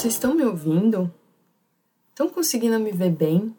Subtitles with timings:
[0.00, 1.12] Vocês estão me ouvindo?
[2.08, 3.54] Estão conseguindo me ver bem?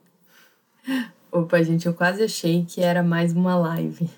[1.32, 4.10] Opa, gente, eu quase achei que era mais uma live.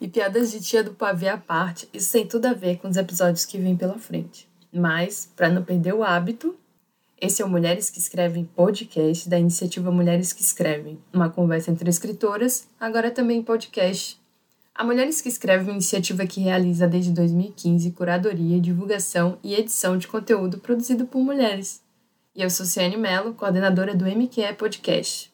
[0.00, 2.96] E piadas de tia do pavê à parte, isso tem tudo a ver com os
[2.96, 4.48] episódios que vêm pela frente.
[4.72, 6.54] Mas, para não perder o hábito,
[7.20, 11.90] esse é o Mulheres que Escrevem podcast da iniciativa Mulheres que Escrevem, uma conversa entre
[11.90, 14.20] escritoras, agora também podcast.
[14.76, 19.96] A Mulheres que Escrevem é uma iniciativa que realiza desde 2015 curadoria, divulgação e edição
[19.96, 21.80] de conteúdo produzido por mulheres.
[22.34, 25.32] E eu sou Ciane Mello, coordenadora do MQE Podcast.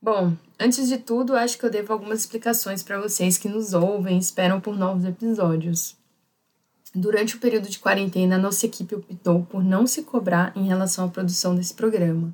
[0.00, 4.16] Bom, antes de tudo, acho que eu devo algumas explicações para vocês que nos ouvem
[4.16, 5.96] e esperam por novos episódios.
[6.94, 11.08] Durante o período de quarentena, nossa equipe optou por não se cobrar em relação à
[11.08, 12.32] produção desse programa.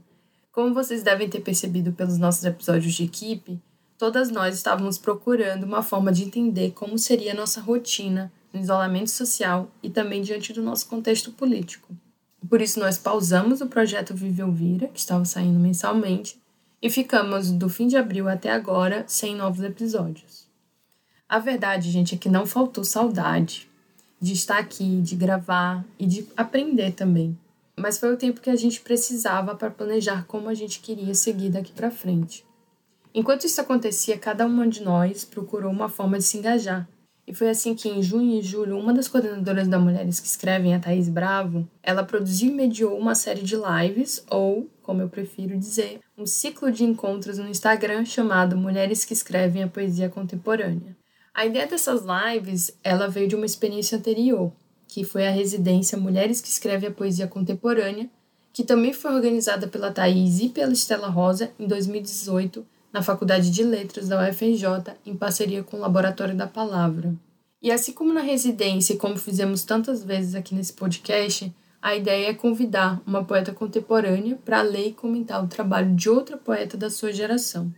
[0.52, 3.58] Como vocês devem ter percebido pelos nossos episódios de equipe,
[3.98, 9.10] todas nós estávamos procurando uma forma de entender como seria a nossa rotina no isolamento
[9.10, 11.92] social e também diante do nosso contexto político.
[12.48, 16.40] Por isso, nós pausamos o projeto Vive Ouvira, que estava saindo mensalmente,
[16.80, 20.46] e ficamos do fim de abril até agora sem novos episódios.
[21.28, 23.68] A verdade, gente, é que não faltou saudade
[24.20, 27.36] de estar aqui, de gravar e de aprender também.
[27.76, 31.50] Mas foi o tempo que a gente precisava para planejar como a gente queria seguir
[31.50, 32.47] daqui para frente.
[33.18, 36.88] Enquanto isso acontecia, cada uma de nós procurou uma forma de se engajar.
[37.26, 40.72] E foi assim que, em junho e julho, uma das coordenadoras da Mulheres que Escrevem,
[40.72, 45.58] a Thaís Bravo, ela produziu e mediou uma série de lives, ou, como eu prefiro
[45.58, 50.96] dizer, um ciclo de encontros no Instagram chamado Mulheres que Escrevem a Poesia Contemporânea.
[51.34, 54.52] A ideia dessas lives, ela veio de uma experiência anterior,
[54.86, 58.08] que foi a residência Mulheres que Escrevem a Poesia Contemporânea,
[58.52, 62.64] que também foi organizada pela Thaís e pela Estela Rosa em 2018
[62.98, 67.14] na Faculdade de Letras da UFRJ, em parceria com o Laboratório da Palavra.
[67.62, 72.34] E assim como na residência como fizemos tantas vezes aqui nesse podcast, a ideia é
[72.34, 77.12] convidar uma poeta contemporânea para ler e comentar o trabalho de outra poeta da sua
[77.12, 77.72] geração.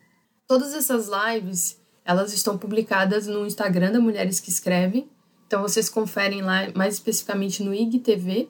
[0.48, 5.06] Todas essas lives elas estão publicadas no Instagram da Mulheres que Escrevem.
[5.46, 8.48] Então vocês conferem lá, mais especificamente no IGTV.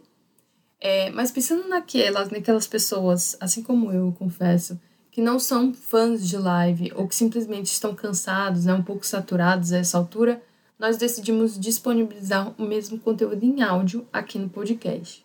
[0.81, 4.79] É, mas pensando naquelas, naquelas pessoas, assim como eu confesso,
[5.11, 9.73] que não são fãs de live ou que simplesmente estão cansados, né, um pouco saturados
[9.73, 10.43] a essa altura,
[10.79, 15.25] nós decidimos disponibilizar o mesmo conteúdo em áudio aqui no podcast.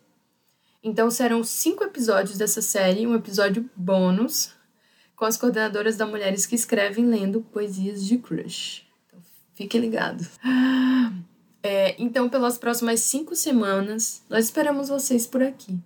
[0.82, 4.54] Então serão cinco episódios dessa série, um episódio bônus
[5.16, 8.84] com as coordenadoras da Mulheres que Escrevem lendo poesias de crush.
[9.06, 9.18] Então,
[9.54, 10.28] fiquem ligados.
[11.62, 15.76] É, então, pelas próximas cinco semanas, nós esperamos vocês por aqui.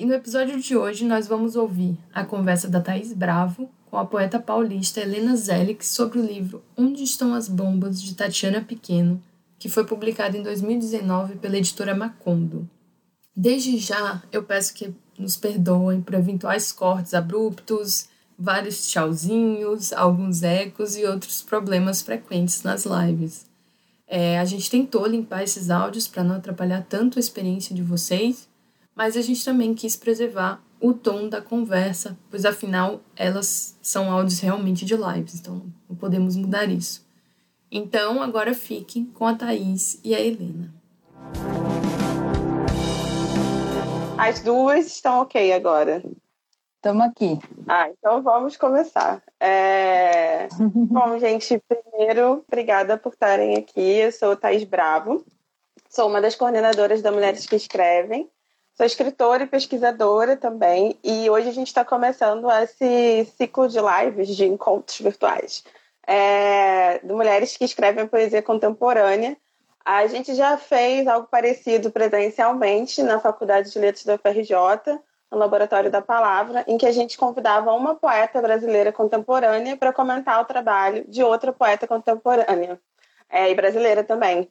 [0.00, 4.06] E no episódio de hoje, nós vamos ouvir a conversa da Thaís Bravo com a
[4.06, 9.22] poeta paulista Helena Zelix sobre o livro Onde Estão as Bombas, de Tatiana Pequeno,
[9.58, 12.66] que foi publicado em 2019 pela editora Macondo.
[13.36, 18.08] Desde já, eu peço que nos perdoem por eventuais cortes abruptos,
[18.38, 23.44] vários tchauzinhos, alguns ecos e outros problemas frequentes nas lives.
[24.06, 28.48] É, a gente tentou limpar esses áudios para não atrapalhar tanto a experiência de vocês,
[29.00, 34.40] mas a gente também quis preservar o tom da conversa, pois afinal elas são áudios
[34.40, 37.02] realmente de lives, então não podemos mudar isso.
[37.72, 40.70] Então agora fiquem com a Thaís e a Helena.
[44.18, 46.02] As duas estão ok agora.
[46.76, 47.38] Estamos aqui.
[47.66, 49.22] Ah, então vamos começar.
[49.40, 50.46] É...
[50.60, 53.80] Bom, gente, primeiro, obrigada por estarem aqui.
[53.80, 55.24] Eu sou Thais Bravo,
[55.88, 58.28] sou uma das coordenadoras da Mulheres que Escrevem.
[58.80, 64.34] Sou escritora e pesquisadora também, e hoje a gente está começando esse ciclo de lives,
[64.34, 65.62] de encontros virtuais,
[66.06, 66.98] é...
[67.00, 69.36] de mulheres que escrevem poesia contemporânea.
[69.84, 74.98] A gente já fez algo parecido presencialmente na Faculdade de Letras da UFRJ,
[75.30, 80.40] no Laboratório da Palavra, em que a gente convidava uma poeta brasileira contemporânea para comentar
[80.40, 82.80] o trabalho de outra poeta contemporânea,
[83.28, 84.48] é, e brasileira também.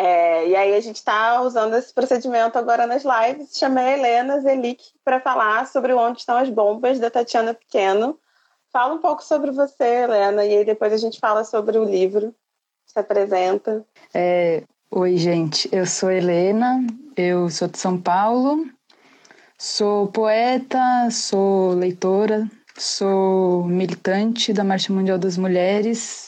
[0.00, 3.58] É, e aí a gente está usando esse procedimento agora nas lives.
[3.58, 8.16] Chamei a Helena Zelik para falar sobre Onde Estão as Bombas, da Tatiana Pequeno.
[8.72, 12.32] Fala um pouco sobre você, Helena, e aí depois a gente fala sobre o livro.
[12.86, 13.84] Se apresenta.
[14.14, 15.68] É, oi, gente.
[15.72, 16.86] Eu sou Helena,
[17.16, 18.64] eu sou de São Paulo,
[19.60, 26.27] Sou poeta, sou leitora, sou militante da Marcha Mundial das Mulheres,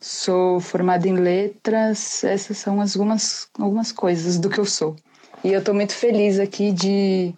[0.00, 2.24] sou formada em letras.
[2.24, 4.96] Essas são algumas, algumas coisas do que eu sou.
[5.44, 7.34] E eu estou muito feliz aqui de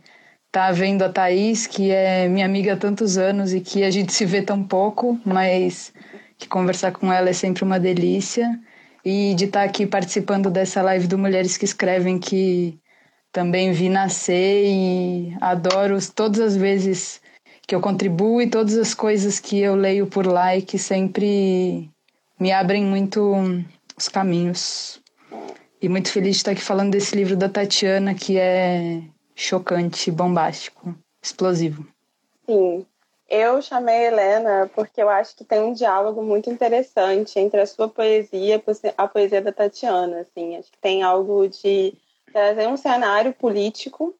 [0.46, 3.90] estar tá vendo a Thaís, que é minha amiga há tantos anos e que a
[3.90, 5.92] gente se vê tão pouco, mas
[6.38, 8.48] que conversar com ela é sempre uma delícia.
[9.04, 12.78] E de estar tá aqui participando dessa live do Mulheres que Escrevem, que
[13.32, 17.20] também vi nascer e adoro todas as vezes
[17.66, 21.91] que eu contribuo e todas as coisas que eu leio por lá e que sempre
[22.42, 23.32] me abrem muito
[23.96, 25.00] os caminhos.
[25.80, 29.00] E muito feliz de estar aqui falando desse livro da Tatiana, que é
[29.34, 30.92] chocante, bombástico,
[31.22, 31.86] explosivo.
[32.44, 32.84] Sim.
[33.28, 37.88] Eu chamei Helena porque eu acho que tem um diálogo muito interessante entre a sua
[37.88, 40.20] poesia e a poesia da Tatiana.
[40.20, 40.56] Assim.
[40.56, 41.94] Acho que tem algo de
[42.32, 44.14] trazer um cenário político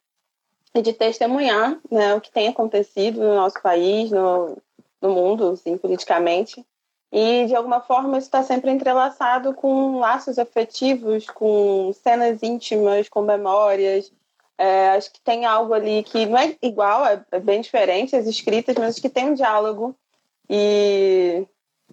[0.72, 4.56] e de testemunhar né, o que tem acontecido no nosso país, no,
[5.00, 6.64] no mundo, assim, politicamente.
[7.12, 13.20] E, de alguma forma, isso está sempre entrelaçado com laços afetivos, com cenas íntimas, com
[13.20, 14.10] memórias.
[14.56, 18.26] É, acho que tem algo ali que não é igual, é, é bem diferente as
[18.26, 19.94] escritas, mas acho que tem um diálogo.
[20.48, 21.46] E,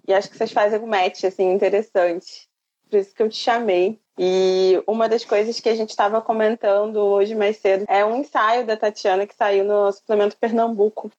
[0.08, 2.48] e acho que vocês fazem um match assim, interessante.
[2.88, 4.00] Por isso que eu te chamei.
[4.18, 8.66] E uma das coisas que a gente estava comentando hoje mais cedo é um ensaio
[8.66, 11.10] da Tatiana que saiu no suplemento Pernambuco.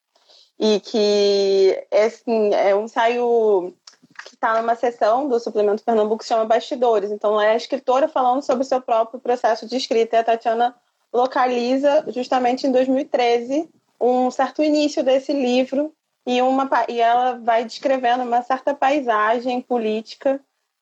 [0.59, 3.73] E que é, assim, é um ensaio
[4.23, 7.11] que está numa sessão do suplemento Pernambuco que se chama Bastidores.
[7.11, 10.15] Então, é a escritora falando sobre o seu próprio processo de escrita.
[10.15, 10.75] E a Tatiana
[11.13, 13.69] localiza, justamente em 2013,
[13.99, 15.93] um certo início desse livro.
[16.25, 20.39] E, uma, e ela vai descrevendo uma certa paisagem política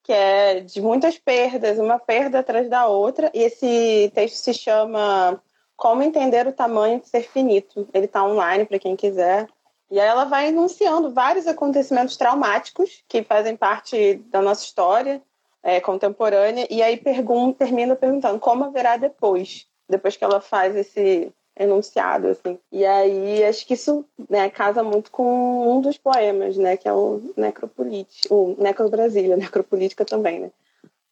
[0.09, 3.29] que é de muitas perdas, uma perda atrás da outra.
[3.31, 5.39] E esse texto se chama
[5.77, 7.87] Como Entender o Tamanho de Ser Finito.
[7.93, 9.47] Ele está online para quem quiser.
[9.91, 15.21] E aí ela vai enunciando vários acontecimentos traumáticos que fazem parte da nossa história
[15.63, 16.67] é, contemporânea.
[16.69, 22.57] E aí pergunta, termina perguntando como haverá depois, depois que ela faz esse enunciado, assim.
[22.71, 26.93] E aí acho que isso né, casa muito com um dos poemas, né, que é
[26.93, 30.51] o Necropolítica, o Necro Brasília, Necropolítica também, né.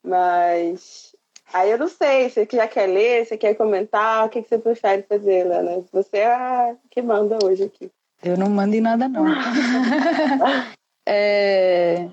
[0.02, 1.14] Mas
[1.54, 4.58] aí eu não sei, você já quer ler, você quer comentar, o que, que você
[4.58, 5.84] prefere fazer, Lana?
[5.92, 7.92] Você é a que manda hoje aqui.
[8.24, 9.26] Eu não mando em nada, não.
[11.08, 12.08] é,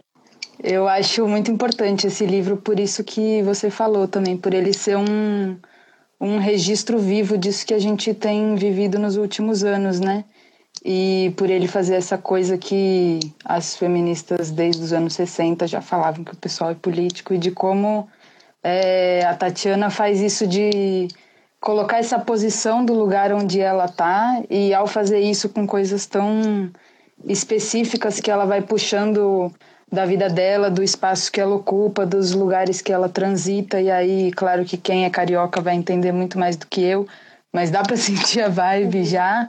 [0.62, 4.96] eu acho muito importante esse livro, por isso que você falou também, por ele ser
[4.96, 5.56] um
[6.20, 10.24] um registro vivo disso que a gente tem vivido nos últimos anos, né?
[10.84, 16.24] E por ele fazer essa coisa que as feministas desde os anos 60 já falavam
[16.24, 18.08] que o pessoal é político e de como
[18.62, 21.08] é, a Tatiana faz isso de
[21.64, 26.70] colocar essa posição do lugar onde ela tá e ao fazer isso com coisas tão
[27.24, 29.50] específicas que ela vai puxando
[29.90, 33.80] da vida dela, do espaço que ela ocupa, dos lugares que ela transita.
[33.80, 37.08] E aí, claro que quem é carioca vai entender muito mais do que eu,
[37.50, 39.48] mas dá para sentir a vibe já.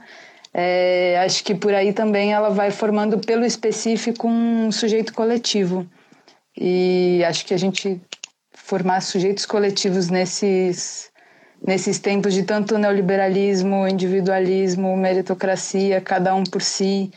[0.54, 5.86] É, acho que por aí também ela vai formando pelo específico um sujeito coletivo.
[6.58, 8.00] E acho que a gente
[8.54, 11.14] formar sujeitos coletivos nesses
[11.64, 17.10] nesses tempos de tanto neoliberalismo, individualismo, meritocracia, cada um por si,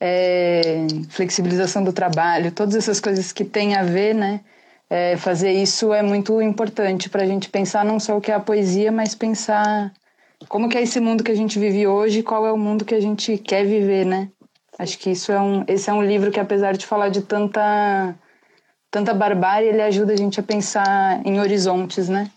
[0.00, 4.40] é, flexibilização do trabalho, todas essas coisas que têm a ver, né?
[4.88, 8.34] É, fazer isso é muito importante para a gente pensar não só o que é
[8.34, 9.92] a poesia, mas pensar
[10.48, 12.94] como que é esse mundo que a gente vive hoje, qual é o mundo que
[12.94, 14.28] a gente quer viver, né?
[14.78, 18.14] Acho que isso é um, esse é um livro que apesar de falar de tanta
[18.90, 22.30] tanta barbárie, ele ajuda a gente a pensar em horizontes, né?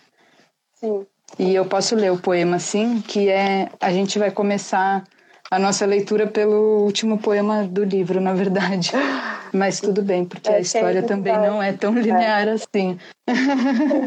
[0.73, 1.05] Sim.
[1.37, 5.03] E eu posso ler o poema, sim, que é a gente vai começar
[5.51, 8.91] a nossa leitura pelo último poema do livro, na verdade.
[9.53, 12.51] Mas tudo bem, porque é, a história também não é tão linear é.
[12.51, 12.97] assim.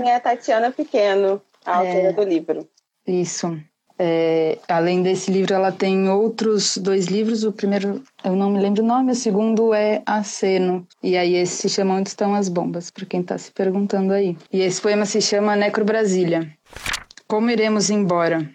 [0.04, 2.68] É a Tatiana Pequeno, a autora é, do livro.
[3.06, 3.58] Isso.
[3.98, 7.44] É, além desse livro, ela tem outros dois livros.
[7.44, 10.86] O primeiro, eu não me lembro o nome, o segundo é Aceno.
[11.02, 14.36] E aí esse se chama Onde Estão as Bombas, para quem está se perguntando aí.
[14.52, 16.52] E esse poema se chama Necro Brasília.
[17.32, 18.46] Como iremos embora?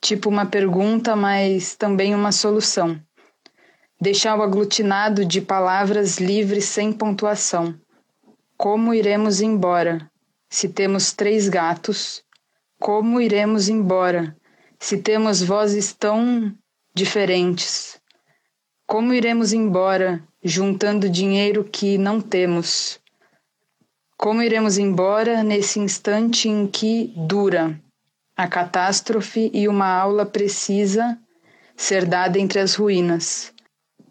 [0.00, 2.98] tipo uma pergunta, mas também uma solução.
[4.00, 7.78] Deixar o aglutinado de palavras livres sem pontuação.
[8.56, 10.10] Como iremos embora
[10.48, 12.24] se temos três gatos?
[12.80, 14.34] Como iremos embora
[14.80, 16.50] se temos vozes tão
[16.94, 18.00] diferentes?
[18.86, 22.98] Como iremos embora juntando dinheiro que não temos?
[24.16, 27.83] Como iremos embora nesse instante em que dura?
[28.36, 31.16] A catástrofe e uma aula precisa
[31.76, 33.52] ser dada entre as ruínas.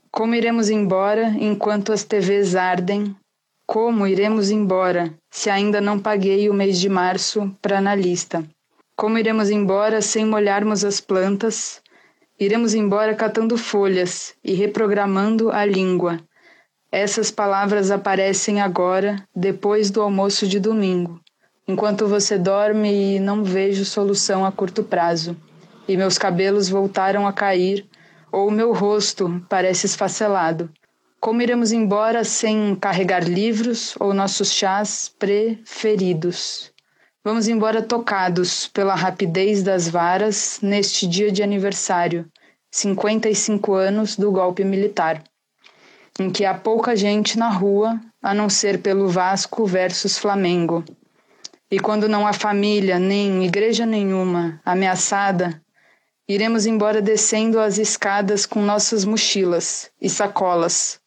[0.10, 3.14] Como iremos embora enquanto as TVs ardem?
[3.68, 8.48] Como iremos embora se ainda não paguei o mês de março para analista?
[8.96, 11.82] Como iremos embora sem molharmos as plantas?
[12.40, 16.18] Iremos embora catando folhas e reprogramando a língua.
[16.90, 21.20] Essas palavras aparecem agora, depois do almoço de domingo,
[21.68, 25.36] enquanto você dorme e não vejo solução a curto prazo,
[25.88, 27.86] e meus cabelos voltaram a cair,
[28.32, 30.70] ou meu rosto parece esfacelado.
[31.20, 36.72] Como iremos embora sem carregar livros ou nossos chás preferidos?
[37.24, 42.30] Vamos embora tocados pela rapidez das varas neste dia de aniversário,
[42.70, 45.24] 55 anos do golpe militar,
[46.20, 50.84] em que há pouca gente na rua, a não ser pelo Vasco versus Flamengo.
[51.74, 55.60] E quando não há família nem igreja nenhuma ameaçada,
[56.30, 61.00] iremos embora descendo as escadas com nossas mochilas e sacolas.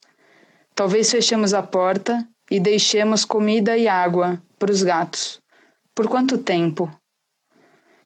[0.74, 5.40] Talvez fechemos a porta e deixemos comida e água para os gatos.
[5.94, 6.90] Por quanto tempo?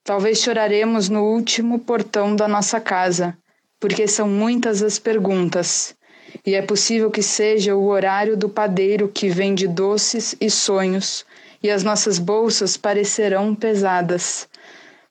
[0.04, 3.38] Talvez choraremos no último portão da nossa casa,
[3.80, 5.96] porque são muitas as perguntas,
[6.44, 11.24] e é possível que seja o horário do padeiro que vende doces e sonhos
[11.62, 14.48] e as nossas bolsas parecerão pesadas.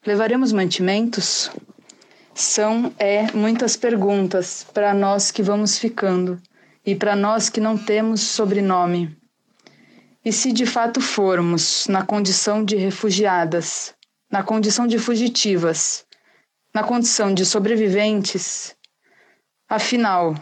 [0.05, 1.51] Levaremos mantimentos?
[2.33, 6.41] São é muitas perguntas para nós que vamos ficando
[6.85, 9.15] e para nós que não temos sobrenome.
[10.23, 13.93] E se de fato formos na condição de refugiadas,
[14.31, 16.05] na condição de fugitivas,
[16.73, 18.75] na condição de sobreviventes,
[19.67, 20.35] afinal,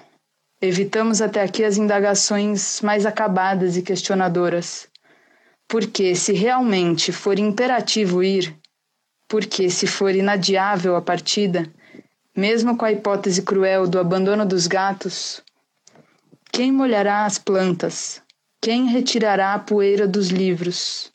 [0.61, 4.87] evitamos até aqui as indagações mais acabadas e questionadoras.
[5.67, 8.57] Porque se realmente for imperativo ir,
[9.27, 11.71] porque se for inadiável a partida,
[12.35, 15.43] mesmo com a hipótese cruel do abandono dos gatos,
[16.51, 18.21] quem molhará as plantas?
[18.61, 21.11] Quem retirará a poeira dos livros?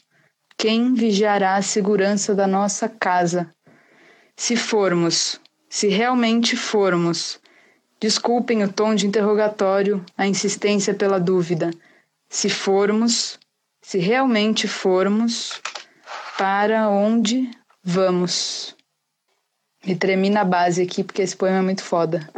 [0.57, 3.53] Quem vigiará a segurança da nossa casa?
[4.37, 7.41] Se formos, se realmente formos,
[7.99, 11.71] desculpem o tom de interrogatório, a insistência pela dúvida.
[12.29, 13.39] Se formos,
[13.83, 15.61] se realmente formos,
[16.39, 17.51] para onde
[17.83, 18.77] vamos?
[19.85, 22.29] Me tremi na base aqui, porque esse poema é muito foda.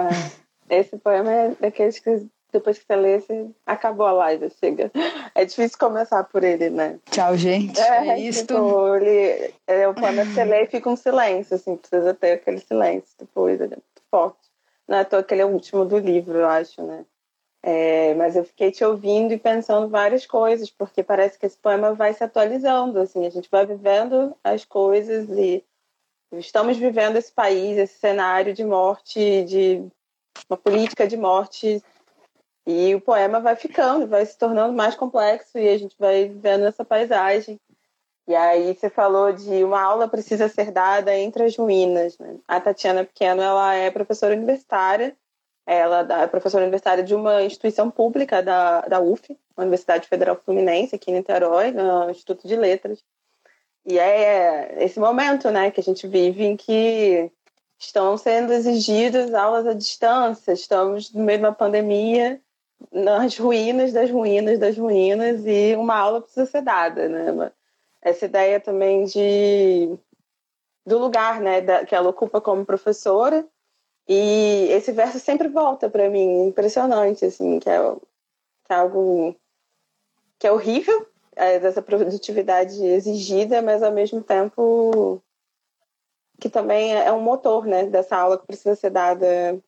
[0.68, 4.90] É, esse poema é daqueles que depois que você lê, você acabou a live, chega.
[5.34, 6.98] É difícil começar por ele, né?
[7.10, 7.78] Tchau, gente.
[7.80, 8.46] É, é isso.
[8.46, 12.32] Tipo, ele, é, o poema que você lê e fica um silêncio, assim, precisa ter
[12.32, 14.38] aquele silêncio depois, ele é muito forte.
[14.86, 17.04] Não é à toa que ele é o último do livro, eu acho, né?
[17.66, 21.94] É, mas eu fiquei te ouvindo e pensando várias coisas, porque parece que esse poema
[21.94, 25.64] vai se atualizando, assim, a gente vai vivendo as coisas e
[26.30, 29.82] estamos vivendo esse país, esse cenário de morte, de
[30.46, 31.82] uma política de morte,
[32.66, 36.66] e o poema vai ficando, vai se tornando mais complexo e a gente vai vendo
[36.66, 37.58] essa paisagem.
[38.28, 42.18] E aí você falou de uma aula precisa ser dada entre as ruínas.
[42.18, 42.36] Né?
[42.46, 45.16] A Tatiana Pequeno ela é professora universitária
[45.66, 51.10] ela é professora universitária de uma instituição pública da, da UF, Universidade Federal Fluminense, aqui
[51.10, 53.02] em Niterói, no Instituto de Letras.
[53.86, 57.30] E é esse momento né, que a gente vive em que
[57.78, 62.40] estão sendo exigidas aulas à distância, estamos no meio de uma pandemia,
[62.92, 67.08] nas ruínas das ruínas das ruínas, e uma aula precisa ser dada.
[67.08, 67.52] Né?
[68.02, 69.98] Essa ideia também de
[70.86, 73.46] do lugar né, da, que ela ocupa como professora,
[74.08, 77.78] e esse verso sempre volta para mim, impressionante, assim, que é,
[78.64, 79.34] que é algo
[80.38, 81.06] que é horrível,
[81.36, 85.22] é, dessa produtividade exigida, mas ao mesmo tempo
[86.40, 89.58] que também é um motor, né, dessa aula que precisa ser dada.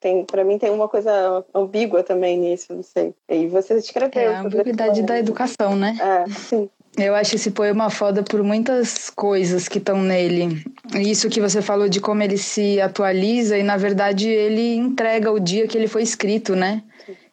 [0.00, 3.14] Tem, para mim tem uma coisa ambígua também nisso, não sei.
[3.28, 4.22] E você escreveu.
[4.22, 5.96] É a ambiguidade da educação, né?
[6.00, 6.70] É, sim.
[6.98, 10.64] Eu acho esse poema foda por muitas coisas que estão nele.
[10.96, 15.38] Isso que você falou de como ele se atualiza e, na verdade, ele entrega o
[15.38, 16.82] dia que ele foi escrito, né?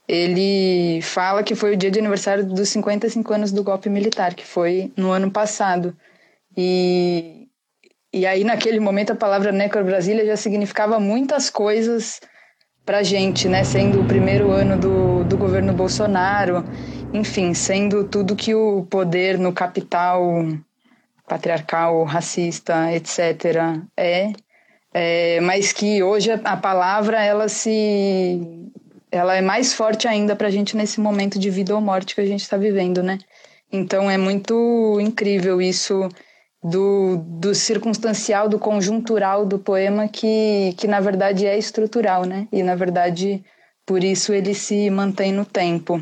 [0.08, 4.46] Ele fala que foi o dia de aniversário dos 55 anos do golpe militar, que
[4.46, 5.98] foi no ano passado.
[6.56, 7.48] E,
[8.14, 12.22] e aí, naquele momento, a palavra Necro Brasília já significava muitas coisas
[12.86, 13.64] pra gente, né?
[13.64, 16.64] Sendo o primeiro ano do, do governo Bolsonaro
[17.14, 20.46] enfim, sendo tudo que o poder no capital
[21.28, 23.80] patriarcal, racista, etc.
[23.98, 24.32] é,
[24.94, 28.72] é mas que hoje a palavra ela se
[29.12, 32.22] ela é mais forte ainda para a gente nesse momento de vida ou morte que
[32.22, 33.18] a gente está vivendo, né?
[33.72, 36.10] Então é muito incrível isso
[36.64, 42.48] do, do circunstancial, do conjuntural do poema que, que na verdade é estrutural, né?
[42.52, 43.44] E na verdade
[43.86, 46.02] por isso ele se mantém no tempo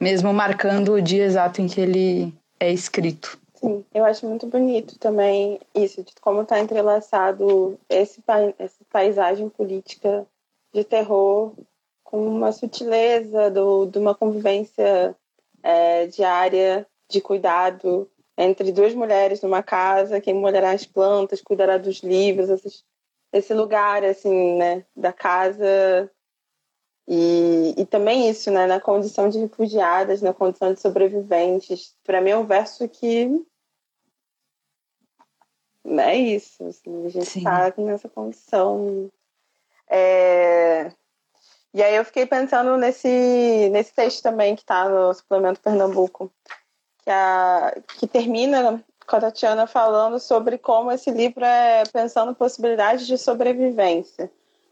[0.00, 3.38] mesmo marcando o dia exato em que ele é escrito.
[3.54, 8.22] Sim, eu acho muito bonito também isso, de como está entrelaçado esse,
[8.58, 10.24] essa paisagem política
[10.72, 11.52] de terror
[12.04, 15.14] com uma sutileza do, de uma convivência
[15.62, 21.98] é, diária de cuidado entre duas mulheres numa casa, quem molhará as plantas, cuidará dos
[22.04, 22.84] livros, esses,
[23.32, 26.08] esse lugar, assim, né, da casa.
[27.10, 31.96] E, e também isso, né, na condição de refugiadas, na condição de sobreviventes.
[32.04, 33.30] Para mim é um verso que
[35.86, 39.10] é isso, assim, a gente está nessa condição.
[39.88, 40.92] É...
[41.72, 46.30] E aí eu fiquei pensando nesse, nesse texto também que está no suplemento Pernambuco,
[46.98, 53.06] que, a, que termina com a Tatiana falando sobre como esse livro é pensando possibilidades
[53.06, 54.30] de sobrevivência.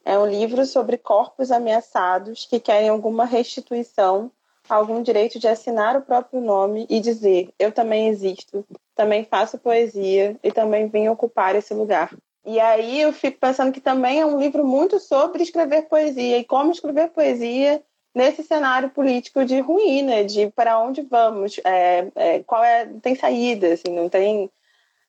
[0.09, 4.31] É um livro sobre corpos ameaçados que querem alguma restituição,
[4.69, 10.39] algum direito de assinar o próprio nome e dizer: Eu também existo, também faço poesia
[10.45, 12.17] e também vim ocupar esse lugar.
[12.45, 16.45] E aí eu fico pensando que também é um livro muito sobre escrever poesia e
[16.45, 17.83] como escrever poesia
[18.15, 23.73] nesse cenário político de ruína, de para onde vamos, é, é, qual é, tem saída,
[23.73, 24.49] assim, não tem.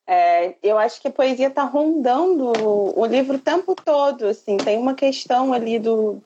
[0.09, 4.55] É, eu acho que a poesia está rondando o, o livro o tempo todo, assim,
[4.55, 6.23] tem uma questão ali do,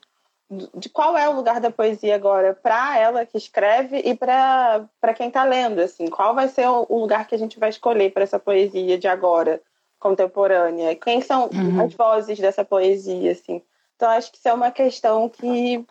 [0.76, 5.30] de qual é o lugar da poesia agora para ela que escreve e para quem
[5.30, 8.38] está lendo, assim, qual vai ser o lugar que a gente vai escolher para essa
[8.38, 9.62] poesia de agora,
[9.98, 11.86] contemporânea, quem são uhum.
[11.86, 13.62] as vozes dessa poesia, assim.
[13.96, 15.86] Então acho que isso é uma questão que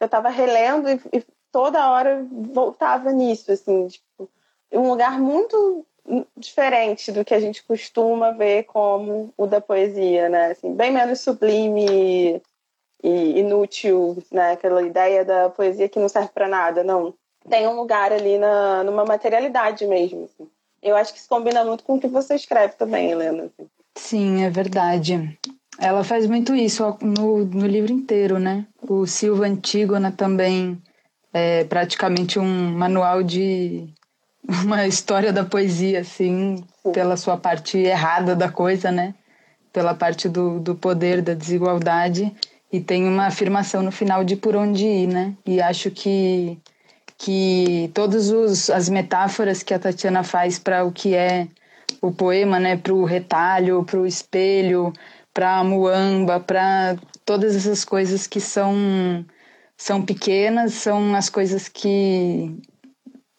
[0.00, 4.28] eu estava relendo e, e, toda hora voltava nisso, assim, tipo,
[4.72, 5.86] um lugar muito
[6.36, 10.52] diferente do que a gente costuma ver como o da poesia, né?
[10.52, 12.40] Assim, bem menos sublime
[13.02, 14.52] e inútil, né?
[14.52, 17.14] Aquela ideia da poesia que não serve para nada, não.
[17.48, 20.24] Tem um lugar ali na, numa materialidade mesmo.
[20.24, 20.48] Assim.
[20.82, 23.44] Eu acho que isso combina muito com o que você escreve também, Helena.
[23.44, 23.68] Assim.
[23.96, 25.38] Sim, é verdade.
[25.78, 28.66] Ela faz muito isso no, no livro inteiro, né?
[28.82, 30.80] O Silva Antígona também
[31.32, 33.88] é praticamente um manual de
[34.64, 36.92] uma história da poesia, assim, Sim.
[36.92, 39.14] pela sua parte errada da coisa, né?
[39.72, 42.32] Pela parte do, do poder, da desigualdade.
[42.72, 45.34] E tem uma afirmação no final de por onde ir, né?
[45.44, 46.58] E acho que,
[47.18, 51.48] que todas as metáforas que a Tatiana faz para o que é
[52.00, 52.76] o poema, né?
[52.76, 54.92] Para o retalho, para o espelho,
[55.34, 59.24] para a muamba, para todas essas coisas que são,
[59.76, 62.56] são pequenas, são as coisas que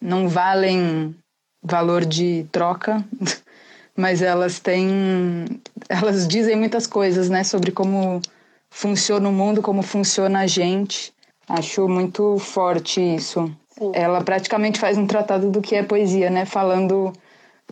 [0.02, 1.16] não valem
[1.64, 3.04] valor de troca,
[3.96, 5.46] mas elas têm,
[5.90, 8.22] elas dizem muitas coisas, né, sobre como
[8.70, 11.14] funciona o mundo, como funciona a gente.
[11.48, 13.52] Acho muito forte isso.
[13.70, 13.92] Sim.
[13.94, 16.46] Ela praticamente faz um tratado do que é poesia, né?
[16.46, 17.14] Falando,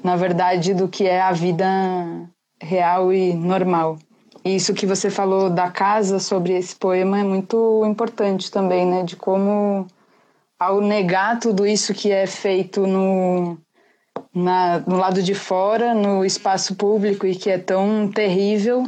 [0.04, 1.66] na verdade, do que é a vida
[2.62, 3.98] real e normal.
[4.44, 9.04] E isso que você falou da casa sobre esse poema é muito importante também, né?
[9.04, 9.88] De como,
[10.66, 13.58] ao negar tudo isso que é feito no,
[14.34, 18.84] na, no lado de fora, no espaço público e que é tão terrível,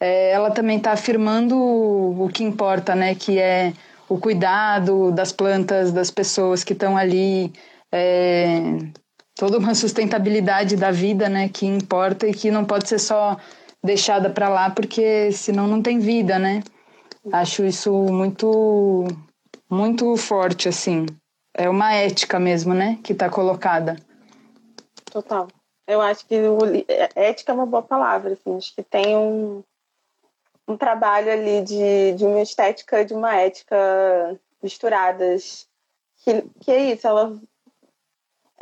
[0.00, 3.14] é, ela também está afirmando o, o que importa, né?
[3.14, 3.72] Que é
[4.08, 7.52] o cuidado das plantas, das pessoas que estão ali,
[7.92, 8.78] é,
[9.36, 11.48] toda uma sustentabilidade da vida, né?
[11.48, 13.36] Que importa e que não pode ser só
[13.82, 16.62] deixada para lá, porque senão não tem vida, né?
[17.32, 19.06] Acho isso muito,
[19.72, 21.06] muito forte, assim.
[21.54, 22.98] É uma ética mesmo, né?
[23.02, 23.96] Que está colocada.
[25.06, 25.48] Total.
[25.86, 26.58] Eu acho que o,
[27.16, 28.54] ética é uma boa palavra, assim.
[28.54, 29.64] Acho que tem um,
[30.68, 35.66] um trabalho ali de, de uma estética de uma ética misturadas.
[36.22, 37.40] Que, que é isso, ela,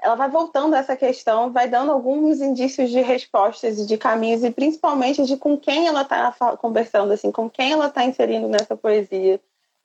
[0.01, 4.45] ela vai voltando a essa questão, vai dando alguns indícios de respostas e de caminhos,
[4.45, 8.77] e principalmente de com quem ela está conversando, assim, com quem ela está inserindo nessa
[8.77, 9.41] poesia,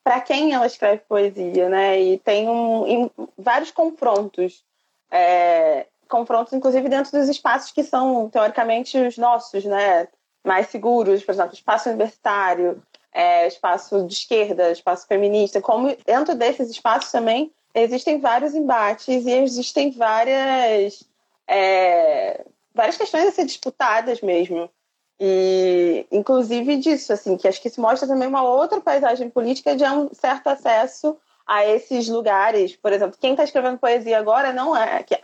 [0.05, 1.99] para quem ela escreve poesia, né?
[1.99, 4.63] E tem um, vários confrontos.
[5.09, 10.07] É, confrontos, inclusive, dentro dos espaços que são, teoricamente, os nossos, né?
[10.43, 16.69] mais seguros, por exemplo, espaço universitário, é, espaço de esquerda, espaço feminista, como dentro desses
[16.69, 21.03] espaços também existem vários embates e existem várias,
[21.47, 24.69] é, várias questões a ser disputadas mesmo.
[25.19, 29.84] E, inclusive disso, assim, que acho que isso mostra também uma outra paisagem política de
[29.86, 32.75] um certo acesso a esses lugares.
[32.75, 35.15] Por exemplo, quem está escrevendo poesia agora não é, que,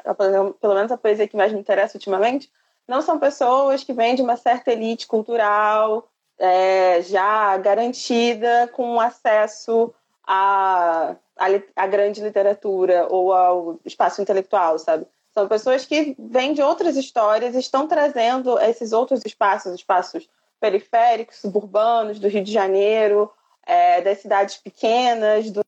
[0.59, 2.49] pelo menos a poesia que mais me interessa ultimamente,
[2.87, 9.93] não são pessoas que vêm de uma certa elite cultural é, já garantida com acesso
[10.25, 15.05] à, à, à grande literatura ou ao espaço intelectual, sabe?
[15.33, 21.37] São pessoas que vêm de outras histórias e estão trazendo esses outros espaços, espaços periféricos,
[21.37, 23.31] suburbanos do Rio de Janeiro,
[23.65, 25.63] é, das cidades pequenas, dos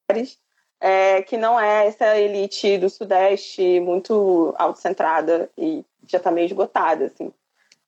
[0.79, 7.05] é, que não é essa elite do Sudeste muito autocentrada e já está meio esgotada,
[7.05, 7.31] assim.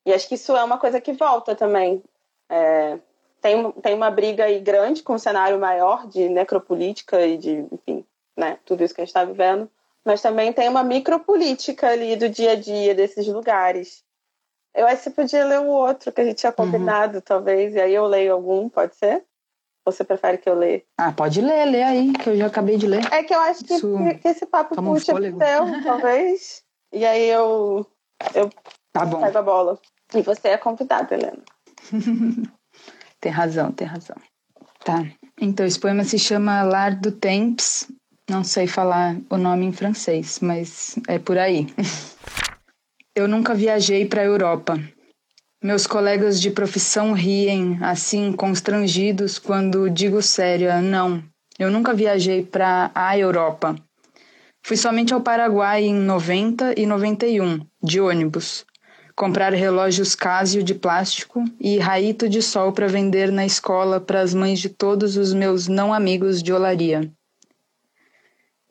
[0.05, 2.01] E acho que isso é uma coisa que volta também.
[2.47, 2.97] É,
[3.41, 8.05] tem, tem uma briga aí grande com um cenário maior de necropolítica e de, enfim,
[8.35, 9.69] né, tudo isso que a gente está vivendo,
[10.05, 14.03] mas também tem uma micropolítica ali do dia a dia desses lugares.
[14.73, 16.55] Eu acho que você podia ler o outro que a gente tinha uhum.
[16.55, 17.21] combinado, uhum.
[17.21, 19.25] talvez, e aí eu leio algum, pode ser?
[19.85, 20.83] Você prefere que eu leia?
[20.97, 23.05] Ah, pode ler, lê aí, que eu já acabei de ler.
[23.13, 23.95] É que eu acho que, Isso...
[24.21, 25.37] que esse papo Toma puxa um teu,
[25.83, 26.63] talvez.
[26.91, 27.85] E aí eu,
[28.33, 28.49] eu
[28.91, 29.21] tá bom.
[29.21, 29.79] pego a bola.
[30.13, 31.43] E você é convidada, Helena.
[33.21, 34.17] tem razão, tem razão.
[34.83, 35.03] Tá.
[35.39, 37.87] Então, esse poema se chama Lar do Temps.
[38.29, 41.67] Não sei falar o nome em francês, mas é por aí.
[43.15, 44.77] Eu nunca viajei para a Europa
[45.65, 51.23] meus colegas de profissão riem, assim, constrangidos, quando digo séria, não,
[51.57, 53.75] eu nunca viajei para a Europa.
[54.63, 58.63] Fui somente ao Paraguai em 90 e 91, de ônibus,
[59.15, 64.35] comprar relógios Casio de plástico e raito de sol para vender na escola para as
[64.35, 67.11] mães de todos os meus não amigos de olaria.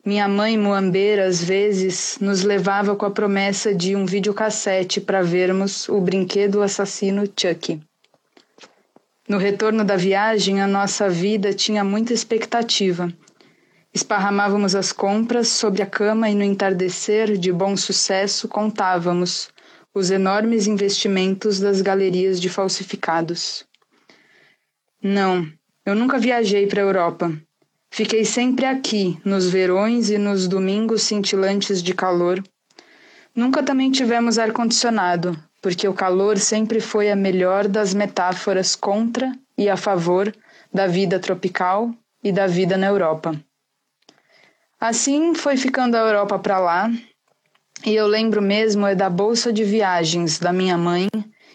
[0.05, 5.89] Minha mãe muambeira, às vezes, nos levava com a promessa de um videocassete para vermos
[5.89, 7.81] o brinquedo assassino Chuck.
[9.27, 13.11] No retorno da viagem, a nossa vida tinha muita expectativa.
[13.95, 19.49] Esparramávamos as compras sobre a cama e no entardecer, de bom sucesso, contávamos
[19.95, 23.65] os enormes investimentos das galerias de falsificados.
[25.03, 25.51] Não,
[25.87, 27.33] eu nunca viajei para a Europa.
[27.97, 32.43] Fiquei sempre aqui, nos verões e nos domingos cintilantes de calor.
[33.33, 39.69] Nunca também tivemos ar-condicionado, porque o calor sempre foi a melhor das metáforas contra e
[39.69, 40.35] a favor
[40.73, 43.41] da vida tropical e da vida na Europa.
[44.81, 46.91] Assim foi ficando a Europa para lá,
[47.87, 51.07] e eu lembro mesmo é da bolsa de viagens da minha mãe,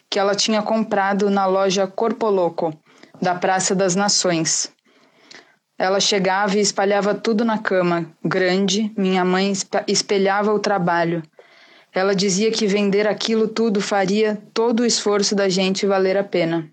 [0.09, 2.73] que ela tinha comprado na loja Corpoloco,
[3.21, 4.71] da Praça das Nações.
[5.79, 9.53] Ela chegava e espalhava tudo na cama, grande, minha mãe
[9.87, 11.23] espelhava o trabalho.
[11.93, 16.69] Ela dizia que vender aquilo tudo faria todo o esforço da gente valer a pena.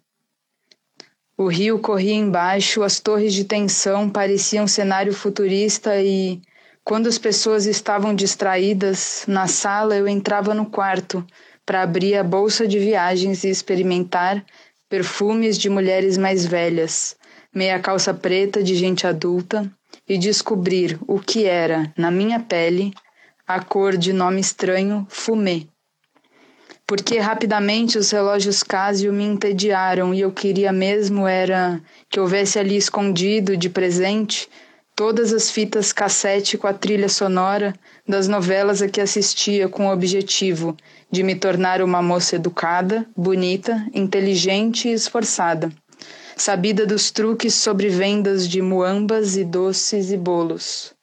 [1.39, 6.43] O rio corria embaixo, as torres de tensão pareciam um cenário futurista e,
[6.83, 11.25] quando as pessoas estavam distraídas, na sala eu entrava no quarto
[11.65, 14.45] para abrir a bolsa de viagens e experimentar
[14.89, 17.17] perfumes de mulheres mais velhas,
[17.57, 19.67] meia calça preta de gente adulta
[20.07, 22.93] e descobrir o que era, na minha pele,
[23.49, 25.67] a cor de nome estranho fumê.
[26.87, 32.77] Porque rapidamente os relógios Casio me entediaram e eu queria mesmo era que houvesse ali
[32.77, 34.51] escondido de presente
[34.95, 37.75] todas as fitas cassete com a trilha sonora
[38.07, 40.77] das novelas a que assistia com o objetivo
[41.11, 45.73] de me tornar uma moça educada, bonita, inteligente e esforçada
[46.37, 50.95] sabida dos truques sobre vendas de muambas e doces e bolos.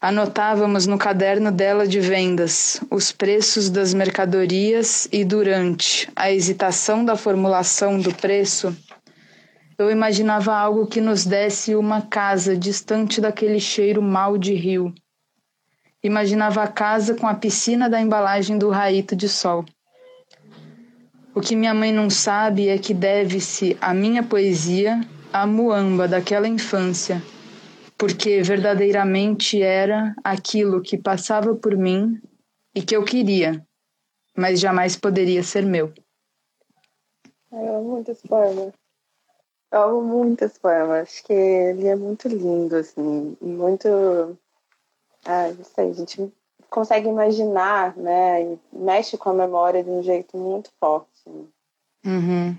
[0.00, 7.16] Anotávamos no caderno dela de vendas os preços das mercadorias e durante a hesitação da
[7.16, 8.74] formulação do preço,
[9.78, 14.94] eu imaginava algo que nos desse uma casa distante daquele cheiro mal de rio.
[16.02, 19.66] Imaginava a casa com a piscina da embalagem do raito de sol.
[21.36, 24.98] O que minha mãe não sabe é que deve-se a minha poesia
[25.30, 27.22] à muamba daquela infância,
[27.98, 32.18] porque verdadeiramente era aquilo que passava por mim
[32.74, 33.62] e que eu queria,
[34.34, 35.92] mas jamais poderia ser meu.
[37.52, 38.72] Eu amo muito esse poema.
[39.70, 41.00] Eu amo muito esse poema.
[41.00, 44.38] Acho que ele é muito lindo, assim, muito.
[45.22, 46.32] Ah, não sei, a gente
[46.70, 48.42] consegue imaginar, né?
[48.42, 51.15] E mexe com a memória de um jeito muito forte.
[51.26, 52.56] Uhum.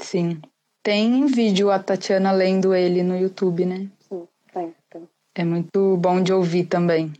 [0.00, 0.40] Sim.
[0.82, 3.88] Tem vídeo a Tatiana lendo ele no YouTube, né?
[4.00, 5.08] Sim, tem, tem.
[5.34, 7.12] É muito bom de ouvir também.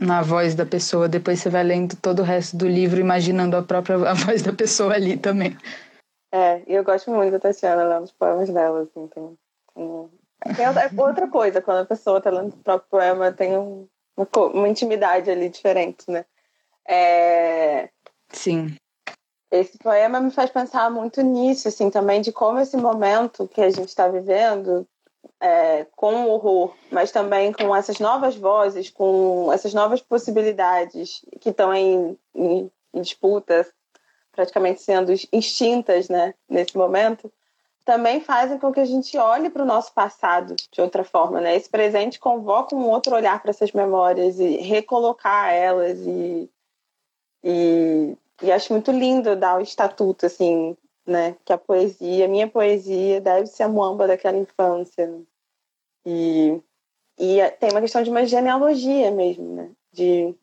[0.00, 1.08] Na voz da pessoa.
[1.08, 4.52] Depois você vai lendo todo o resto do livro, imaginando a própria a voz da
[4.52, 5.56] pessoa ali também.
[6.32, 9.06] É, e eu gosto muito da Tatiana lendo os poemas dela, assim.
[9.08, 9.38] Tem,
[9.74, 14.28] tem, tem outra coisa, quando a pessoa tá lendo o próprio poema, tem um, uma,
[14.54, 16.24] uma intimidade ali diferente, né?
[16.88, 17.90] É...
[18.32, 18.76] Sim.
[19.50, 23.70] Esse poema me faz pensar muito nisso, assim, também de como esse momento que a
[23.70, 24.86] gente está vivendo,
[25.40, 31.50] é, com o horror, mas também com essas novas vozes, com essas novas possibilidades que
[31.50, 33.66] estão em, em, em disputa,
[34.32, 37.32] praticamente sendo extintas, né, nesse momento,
[37.84, 41.56] também fazem com que a gente olhe para o nosso passado de outra forma, né?
[41.56, 46.48] Esse presente convoca um outro olhar para essas memórias e recolocar elas e,
[47.42, 50.76] e, e acho muito lindo dar o estatuto assim,
[51.06, 51.36] né?
[51.44, 55.12] Que a poesia, minha poesia deve ser a muamba daquela infância
[56.04, 56.60] e
[57.18, 59.70] e tem uma questão de uma genealogia mesmo, né?
[59.92, 60.34] De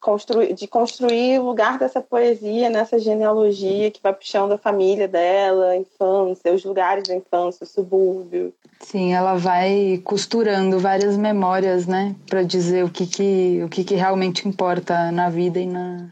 [0.00, 5.70] construir, de construir o lugar dessa poesia nessa genealogia que vai puxando a família dela,
[5.70, 8.52] a infância, os lugares da infância, o subúrbio.
[8.80, 13.94] Sim, ela vai costurando várias memórias, né, para dizer o que que o que que
[13.94, 16.10] realmente importa na vida e na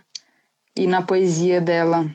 [0.76, 2.10] e na poesia dela.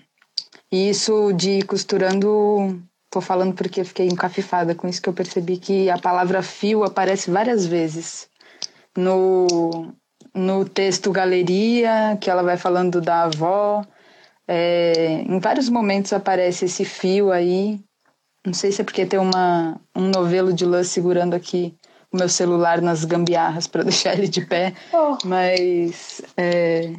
[0.72, 5.89] E isso de costurando, tô falando porque fiquei encafifada com isso que eu percebi que
[5.89, 8.30] a palavra fio aparece várias vezes
[8.96, 9.93] no
[10.34, 13.84] no texto Galeria, que ela vai falando da avó.
[14.48, 17.80] É, em vários momentos aparece esse fio aí.
[18.46, 21.76] Não sei se é porque tem uma, um novelo de lã segurando aqui
[22.13, 25.17] o meu celular nas gambiarras para deixar ele de pé, oh.
[25.26, 26.93] mas é,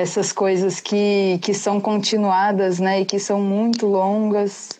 [0.00, 4.70] essas coisas que, que são continuadas, né, e que são muito longas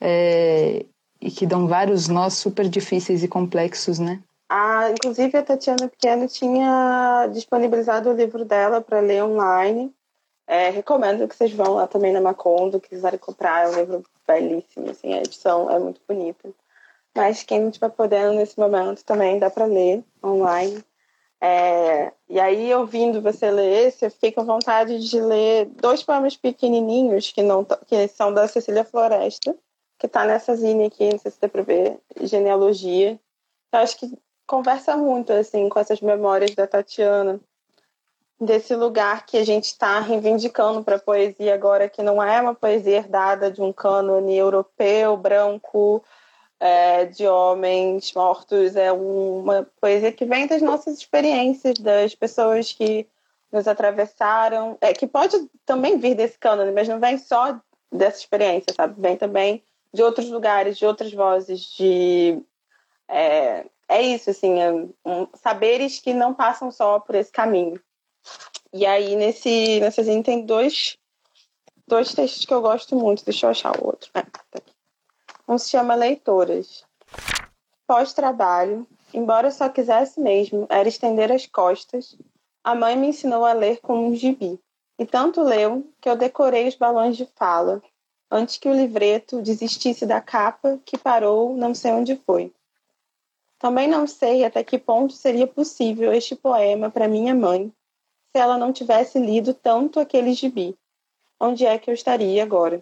[0.00, 0.84] é,
[1.20, 4.20] e que dão vários nós super difíceis e complexos, né?
[4.48, 9.94] A, inclusive, a Tatiana Pequeno tinha disponibilizado o livro dela para ler online.
[10.46, 13.66] É, recomendo que vocês vão lá também na Macondo, que quiserem comprar.
[13.66, 16.50] É um livro belíssimo, assim, a edição é muito bonita.
[17.14, 20.82] Mas quem não estiver podendo nesse momento também dá para ler online.
[21.40, 26.36] É, e aí, ouvindo você ler esse, eu fiquei com vontade de ler dois poemas
[26.36, 29.56] pequenininhos que, não, que são da Cecília Floresta,
[29.98, 33.18] que está nessa zine aqui, não sei se dá para ver, Genealogia.
[33.72, 37.40] Eu acho que conversa muito assim com essas memórias da Tatiana
[38.40, 42.54] desse lugar que a gente está reivindicando para a poesia agora que não é uma
[42.54, 46.02] poesia herdada de um cânone europeu branco
[46.60, 53.06] é, de homens mortos é uma poesia que vem das nossas experiências das pessoas que
[53.50, 57.58] nos atravessaram é que pode também vir desse cânone mas não vem só
[57.90, 62.40] dessa experiência sabe vem também de outros lugares de outras vozes de
[63.08, 67.80] é, é isso, assim, é um, saberes que não passam só por esse caminho.
[68.72, 70.96] E aí, nesse, nessa tem dois,
[71.88, 73.24] dois textos que eu gosto muito.
[73.24, 74.08] Deixa eu achar o outro.
[74.14, 74.62] Ah, tá.
[75.50, 76.84] Um se chama Leitoras.
[77.84, 82.16] Pós-trabalho, embora só quisesse mesmo era estender as costas,
[82.62, 84.60] a mãe me ensinou a ler com um gibi.
[84.96, 87.82] E tanto leu que eu decorei os balões de fala,
[88.30, 92.52] antes que o livreto desistisse da capa, que parou não sei onde foi.
[93.58, 97.72] Também não sei até que ponto seria possível este poema para minha mãe
[98.30, 100.78] se ela não tivesse lido tanto aquele gibi.
[101.40, 102.80] Onde é que eu estaria agora?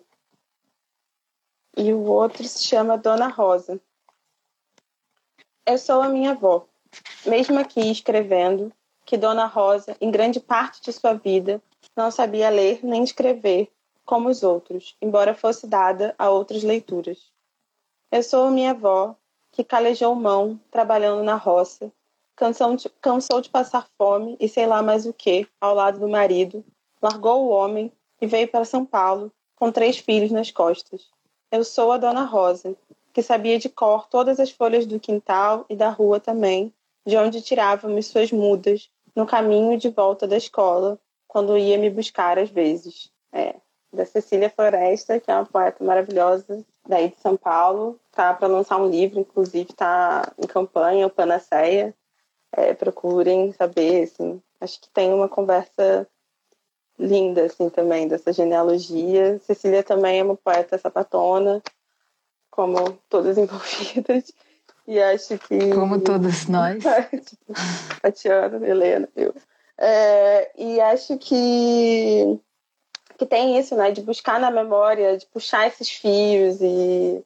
[1.76, 3.80] E o outro se chama Dona Rosa.
[5.66, 6.66] Eu sou a minha avó,
[7.26, 8.72] mesmo aqui escrevendo
[9.04, 11.62] que Dona Rosa, em grande parte de sua vida,
[11.96, 13.70] não sabia ler nem escrever
[14.04, 17.30] como os outros, embora fosse dada a outras leituras.
[18.10, 19.14] Eu sou a minha avó,
[19.52, 21.92] que calejou mão trabalhando na roça,
[22.34, 26.08] cansou de, cansou de passar fome e sei lá mais o que ao lado do
[26.08, 26.64] marido,
[27.02, 31.10] largou o homem e veio para São Paulo com três filhos nas costas.
[31.50, 32.76] Eu sou a Dona Rosa,
[33.12, 36.72] que sabia de cor todas as folhas do quintal e da rua também,
[37.06, 42.38] de onde tirávamos suas mudas no caminho de volta da escola, quando ia me buscar
[42.38, 43.10] às vezes.
[43.32, 43.56] É,
[43.90, 48.76] da Cecília Floresta, que é uma poeta maravilhosa daí de São Paulo, tá para lançar
[48.76, 51.94] um livro, inclusive está em campanha, o Panaceia.
[52.52, 56.06] É, procurem saber, assim, acho que tem uma conversa
[56.98, 59.38] linda, assim, também, dessa genealogia.
[59.40, 61.62] Cecília também é uma poeta sapatona,
[62.50, 64.32] como todas envolvidas.
[64.86, 65.74] E acho que.
[65.74, 66.82] Como todas nós.
[67.24, 67.52] tipo,
[68.02, 69.34] Tatiana, Helena, eu.
[69.76, 72.40] É, e acho que
[73.18, 73.90] que tem isso, né?
[73.90, 77.22] De buscar na memória, de puxar esses fios e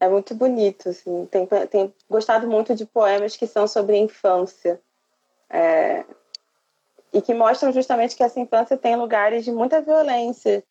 [0.00, 1.26] é muito bonito, assim.
[1.26, 4.80] Tem, tem gostado muito de poemas que são sobre a infância
[5.50, 6.04] é,
[7.12, 10.64] e que mostram justamente que essa infância tem lugares de muita violência,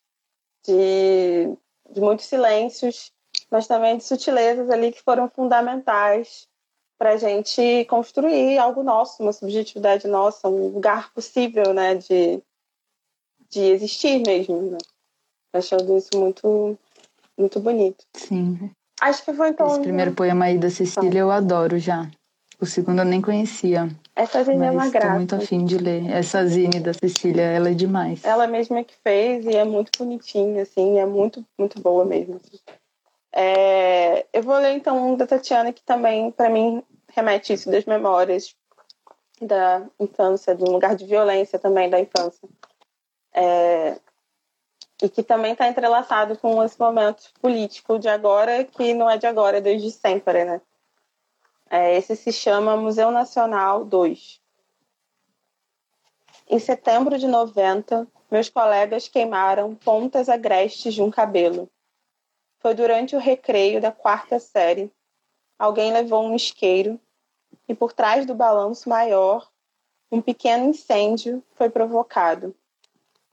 [0.64, 1.56] de,
[1.90, 3.12] de muitos silêncios,
[3.50, 6.46] mas também de sutilezas ali que foram fundamentais
[6.98, 12.42] para a gente construir algo nosso, uma subjetividade nossa, um lugar possível, né, de,
[13.48, 14.78] de existir mesmo, né?
[15.52, 16.76] Achando isso muito,
[17.36, 18.04] muito bonito.
[18.14, 18.70] Sim.
[19.00, 19.68] Acho que foi então.
[19.68, 22.10] Esse primeiro poema aí da Cecília eu adoro já.
[22.60, 23.88] O segundo eu nem conhecia.
[24.16, 25.14] Essa Zine é uma graça.
[25.14, 26.10] Muito afim de ler.
[26.10, 28.24] Essa Zine da Cecília, ela é demais.
[28.24, 32.40] Ela mesma que fez e é muito bonitinha, assim, é muito, muito boa mesmo.
[33.32, 34.26] É...
[34.32, 36.82] Eu vou ler então um da Tatiana que também, para mim,
[37.14, 38.56] remete isso das memórias
[39.40, 42.48] da infância, de um lugar de violência também da infância.
[43.32, 43.96] É,
[45.02, 49.26] e que também está entrelaçado com esse momento político de agora, que não é de
[49.26, 50.60] agora, é desde sempre, né?
[51.70, 54.40] É, esse se chama Museu Nacional 2.
[56.48, 61.68] Em setembro de 90, meus colegas queimaram pontas agrestes de um cabelo.
[62.60, 64.90] Foi durante o recreio da quarta série.
[65.58, 66.98] Alguém levou um isqueiro
[67.68, 69.50] e por trás do balanço maior,
[70.10, 72.54] um pequeno incêndio foi provocado.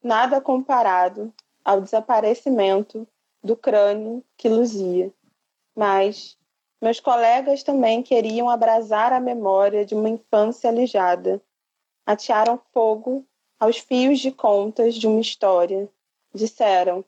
[0.03, 3.07] Nada comparado ao desaparecimento
[3.41, 5.09] do crânio que luzia.
[5.73, 6.37] Mas
[6.81, 11.41] meus colegas também queriam abrasar a memória de uma infância alijada.
[12.05, 13.25] Atearam fogo
[13.59, 15.89] aos fios de contas de uma história.
[16.33, 17.03] Disseram: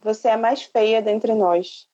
[0.00, 1.88] Você é mais feia dentre nós.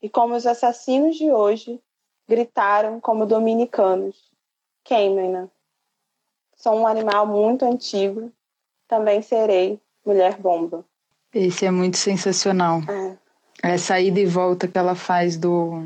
[0.00, 1.80] E como os assassinos de hoje,
[2.28, 4.30] gritaram como dominicanos:
[4.84, 5.48] Queimem-na.
[6.54, 8.32] Sou um animal muito antigo,
[8.86, 10.84] também serei mulher bomba.
[11.32, 12.80] Esse é muito sensacional.
[12.88, 13.72] É.
[13.74, 15.82] Essa ida e volta que ela faz do,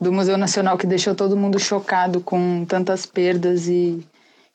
[0.00, 4.06] do Museu Nacional, que deixou todo mundo chocado com tantas perdas e,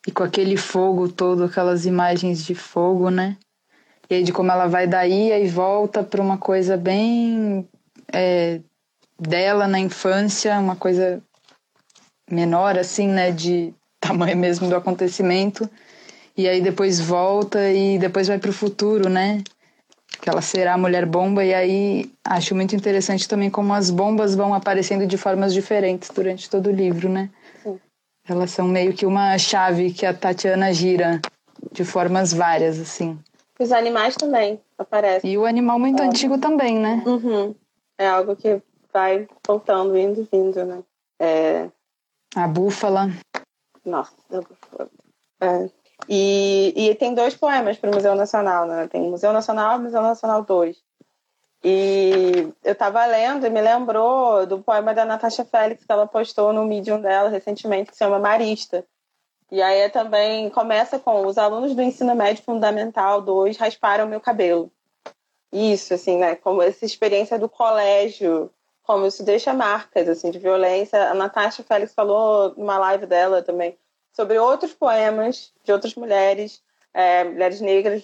[0.07, 3.37] e com aquele fogo todo, aquelas imagens de fogo, né?
[4.09, 7.67] E aí de como ela vai daí e volta para uma coisa bem
[8.13, 8.59] é,
[9.19, 11.21] dela na infância, uma coisa
[12.29, 15.69] menor, assim, né, de tamanho mesmo do acontecimento,
[16.35, 19.43] e aí depois volta e depois vai para o futuro, né?
[20.21, 24.35] Que ela será a mulher bomba, e aí acho muito interessante também como as bombas
[24.35, 27.29] vão aparecendo de formas diferentes durante todo o livro, né?
[27.63, 27.79] Sim.
[28.29, 31.19] Elas são meio que uma chave que a Tatiana gira
[31.71, 33.19] de formas várias, assim.
[33.59, 35.31] Os animais também aparecem.
[35.31, 36.05] E o animal muito é.
[36.05, 37.03] antigo também, né?
[37.05, 37.55] Uhum.
[37.97, 38.61] É algo que
[38.93, 40.83] vai voltando, indo e vindo, né?
[41.19, 41.69] É...
[42.35, 43.09] A búfala.
[43.85, 44.89] Nossa, a búfala.
[45.41, 45.80] É.
[46.07, 48.87] E, e tem dois poemas para o Museu Nacional, né?
[48.87, 50.77] Tem Museu Nacional e Museu Nacional 2.
[51.63, 56.51] E eu estava lendo e me lembrou do poema da Natasha Félix que ela postou
[56.51, 58.83] no Medium dela recentemente, que se chama Marista.
[59.51, 64.71] E aí também começa com os alunos do ensino médio fundamental 2 rasparam meu cabelo.
[65.51, 66.35] Isso, assim, né?
[66.35, 68.49] Como essa experiência do colégio
[68.83, 71.09] como isso deixa marcas assim de violência.
[71.09, 73.77] A Natasha Félix falou numa live dela também
[74.13, 76.61] sobre outros poemas de outras mulheres,
[76.93, 78.03] é, mulheres negras.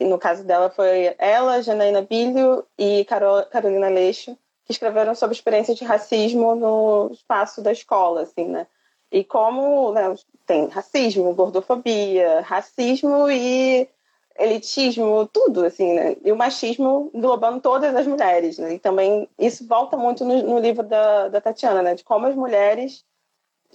[0.00, 5.74] No caso dela foi ela, Janaína Bilho e Carol, Carolina Leixo, que escreveram sobre experiência
[5.74, 8.66] de racismo no espaço da escola, assim, né?
[9.10, 10.14] E como né,
[10.46, 13.88] tem racismo, gordofobia, racismo e
[14.38, 16.16] elitismo, tudo, assim, né?
[16.24, 18.74] E o machismo englobando todas as mulheres, né?
[18.74, 21.94] E também isso volta muito no, no, livro da, da Tatiana, né?
[21.94, 23.04] De como as mulheres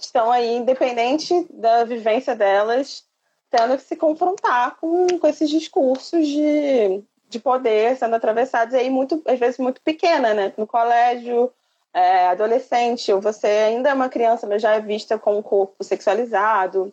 [0.06, 3.04] estão aí, independente da vivência delas,
[3.50, 9.22] tendo que se confrontar com, com esses discursos de, de poder sendo atravessados aí muito,
[9.26, 10.52] às vezes muito pequena, né?
[10.56, 11.52] No colégio,
[11.92, 15.82] é, adolescente, ou você ainda é uma criança, mas já é vista com um corpo
[15.82, 16.92] sexualizado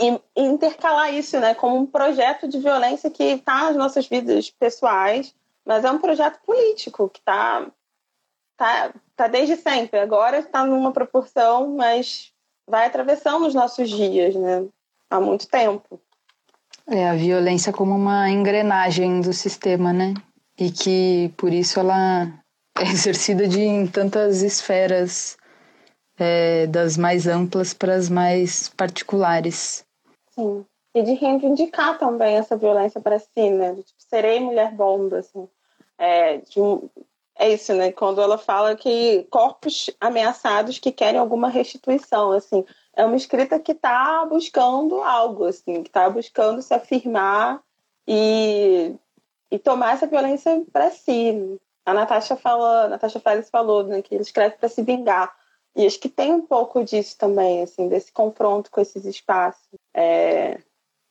[0.00, 5.34] e intercalar isso, né, como um projeto de violência que está nas nossas vidas pessoais,
[5.64, 7.66] mas é um projeto político que está
[8.60, 9.98] tá, tá desde sempre.
[9.98, 12.30] Agora está numa proporção, mas
[12.68, 14.66] vai atravessando os nossos dias, né,
[15.08, 15.98] há muito tempo.
[16.86, 20.12] É a violência como uma engrenagem do sistema, né?
[20.58, 22.24] E que por isso ela
[22.78, 25.38] é exercida de em tantas esferas,
[26.18, 29.84] é, das mais amplas para as mais particulares.
[30.34, 30.66] Sim.
[30.94, 33.72] E de reivindicar também essa violência para si, né?
[33.72, 35.48] De, tipo, serei mulher bomba, assim.
[35.96, 36.58] É, de,
[37.40, 37.90] é isso, né?
[37.90, 42.66] Quando ela fala que corpos ameaçados que querem alguma restituição, assim.
[42.94, 45.82] É uma escrita que está buscando algo, assim.
[45.82, 47.62] Que está buscando se afirmar
[48.06, 48.94] e,
[49.50, 51.58] e tomar essa violência para si.
[51.86, 54.02] A Natasha falou, a Natasha Félix falou, né?
[54.02, 55.34] Que ele escreve para se vingar.
[55.74, 59.66] E acho que tem um pouco disso também, assim, desse confronto com esses espaços.
[59.94, 60.58] É,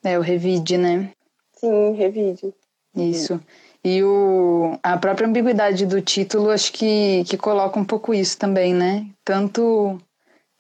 [0.04, 1.12] é o revide, né?
[1.54, 2.54] Sim, revide.
[2.96, 3.42] Isso.
[3.84, 8.74] E o, a própria ambiguidade do título acho que, que coloca um pouco isso também,
[8.74, 9.06] né?
[9.24, 9.98] Tanto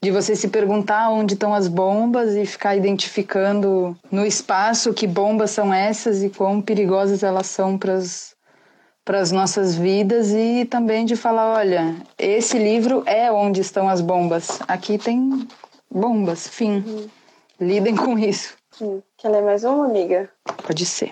[0.01, 5.51] de você se perguntar onde estão as bombas e ficar identificando no espaço que bombas
[5.51, 7.95] são essas e quão perigosas elas são para
[9.19, 14.61] as nossas vidas e também de falar, olha, esse livro é onde estão as bombas.
[14.65, 15.45] Aqui tem
[15.91, 16.77] bombas, fim.
[16.77, 17.09] Uhum.
[17.59, 18.55] Lidem com isso.
[18.71, 19.03] Sim.
[19.17, 20.29] Quer ler mais uma, amiga?
[20.65, 21.11] Pode ser.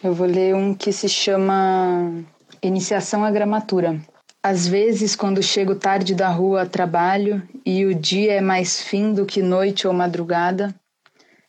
[0.00, 2.24] Eu vou ler um que se chama
[2.62, 4.00] Iniciação à Gramatura.
[4.40, 9.12] Às vezes, quando chego tarde da rua a trabalho e o dia é mais fim
[9.12, 10.72] do que noite ou madrugada,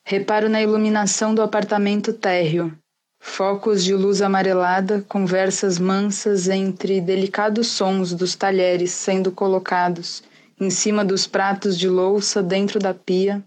[0.03, 2.75] reparo na iluminação do apartamento térreo.
[3.21, 10.23] Focos de luz amarelada, conversas mansas entre delicados sons dos talheres sendo colocados
[10.59, 13.43] em cima dos pratos de louça dentro da pia.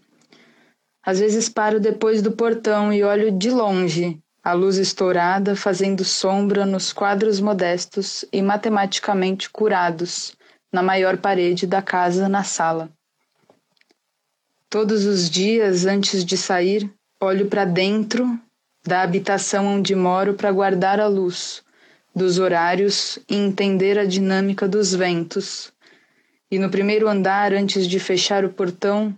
[1.04, 6.66] Às vezes paro depois do portão e olho de longe a luz estourada fazendo sombra
[6.66, 10.34] nos quadros modestos e matematicamente curados
[10.72, 12.90] na maior parede da casa na sala.
[14.68, 16.90] Todos os dias antes de sair,
[17.20, 18.38] olho para dentro
[18.84, 21.62] da habitação onde moro para guardar a luz
[22.14, 25.72] dos horários e entender a dinâmica dos ventos.
[26.50, 29.16] E no primeiro andar, antes de fechar o portão,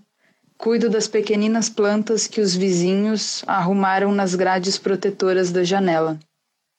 [0.65, 6.19] Cuido das pequeninas plantas que os vizinhos arrumaram nas grades protetoras da janela.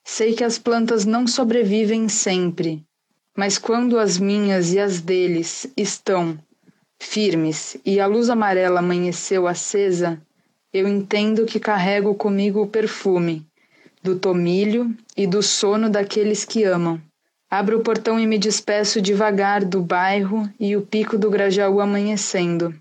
[0.03, 2.83] Sei que as plantas não sobrevivem sempre,
[3.37, 6.35] mas quando as minhas e as deles estão
[6.99, 10.19] firmes e a luz amarela amanheceu acesa,
[10.73, 13.45] eu entendo que carrego comigo o perfume
[14.01, 16.99] do tomilho e do sono daqueles que amam.
[17.47, 22.73] Abro o portão e me despeço devagar do bairro e o pico do Grajaú amanhecendo.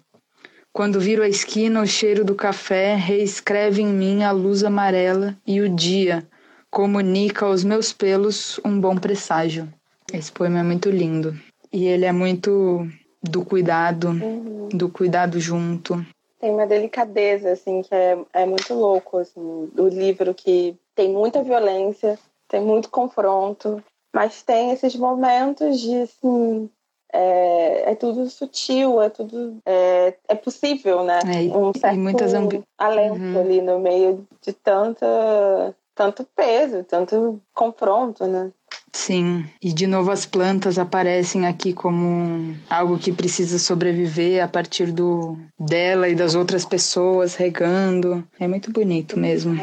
[0.74, 5.60] Quando viro a esquina, o cheiro do café reescreve em mim a luz amarela e
[5.60, 6.26] o dia
[6.68, 9.72] comunica aos meus pelos um bom presságio.
[10.12, 11.32] Esse poema é muito lindo.
[11.72, 12.88] E ele é muito
[13.22, 14.68] do cuidado, uhum.
[14.72, 16.04] do cuidado junto.
[16.40, 21.40] Tem uma delicadeza, assim, que é, é muito louco, assim, do livro que tem muita
[21.40, 22.18] violência,
[22.48, 23.80] tem muito confronto,
[24.12, 26.68] mas tem esses momentos de, assim,
[27.14, 31.20] é, é, tudo sutil, é tudo é, é possível, né?
[31.24, 32.60] É, um certo muitas ambi...
[32.76, 33.40] alento uhum.
[33.40, 38.50] ali no meio de tanta tanto peso, tanto confronto, né?
[38.92, 44.90] Sim, e de novo as plantas aparecem aqui como algo que precisa sobreviver a partir
[44.90, 48.26] do dela e das outras pessoas regando.
[48.40, 49.56] É muito bonito mesmo.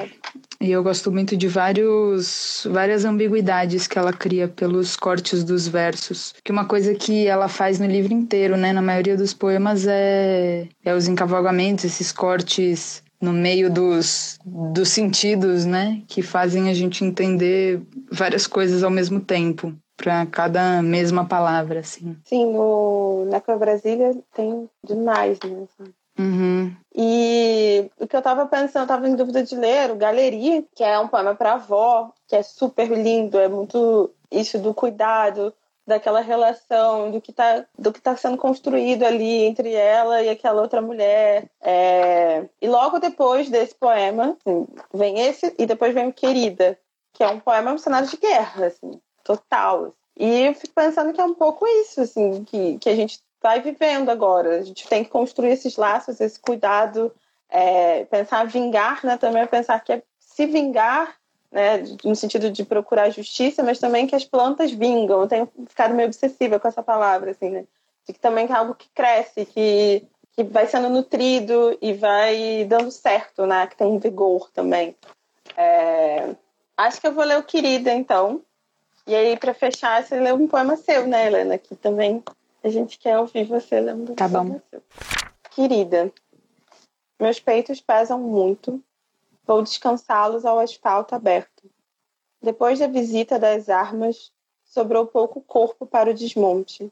[0.61, 6.35] E eu gosto muito de vários, várias ambiguidades que ela cria pelos cortes dos versos.
[6.43, 10.67] Que uma coisa que ela faz no livro inteiro, né, na maioria dos poemas é,
[10.85, 17.03] é os encavalgamentos, esses cortes no meio dos, dos sentidos, né, que fazem a gente
[17.03, 17.81] entender
[18.11, 22.15] várias coisas ao mesmo tempo para cada mesma palavra, assim.
[22.23, 25.63] Sim, no Necro Brasília tem demais, né?
[25.63, 25.91] Assim.
[26.21, 26.75] Uhum.
[26.93, 30.83] E o que eu tava pensando, eu tava em dúvida de ler o Galeria, que
[30.83, 35.53] é um poema para avó, que é super lindo, é muito isso do cuidado,
[35.87, 40.61] daquela relação, do que tá, do que tá sendo construído ali entre ela e aquela
[40.61, 41.49] outra mulher.
[41.59, 42.45] É...
[42.61, 46.77] E logo depois desse poema, assim, vem esse e depois vem o Querida,
[47.13, 49.93] que é um poema um cenário de guerra, assim, total.
[50.17, 53.59] E eu fico pensando que é um pouco isso, assim, que, que a gente vai
[53.59, 54.59] vivendo agora.
[54.59, 57.13] A gente tem que construir esses laços, esse cuidado,
[57.49, 59.17] é, pensar vingar, né?
[59.17, 61.15] Também é pensar que é se vingar,
[61.51, 61.83] né?
[62.03, 65.21] No sentido de procurar justiça, mas também que as plantas vingam.
[65.21, 67.65] Eu tenho ficado meio obsessiva com essa palavra, assim, né?
[68.07, 72.91] De que também é algo que cresce, que, que vai sendo nutrido e vai dando
[72.91, 73.67] certo, né?
[73.67, 74.95] Que tem vigor também.
[75.57, 76.35] É...
[76.77, 78.41] Acho que eu vou ler o Querida, então.
[79.05, 81.57] E aí, para fechar, você lê um poema seu, né, Helena?
[81.57, 82.23] Que também
[82.63, 84.13] a gente quer ouvir você lendo.
[84.15, 84.61] Tá bom.
[85.51, 86.11] Querida,
[87.19, 88.83] meus peitos pesam muito.
[89.45, 91.69] Vou descansá-los ao asfalto aberto.
[92.41, 94.31] Depois da visita das armas,
[94.63, 96.91] sobrou pouco corpo para o desmonte.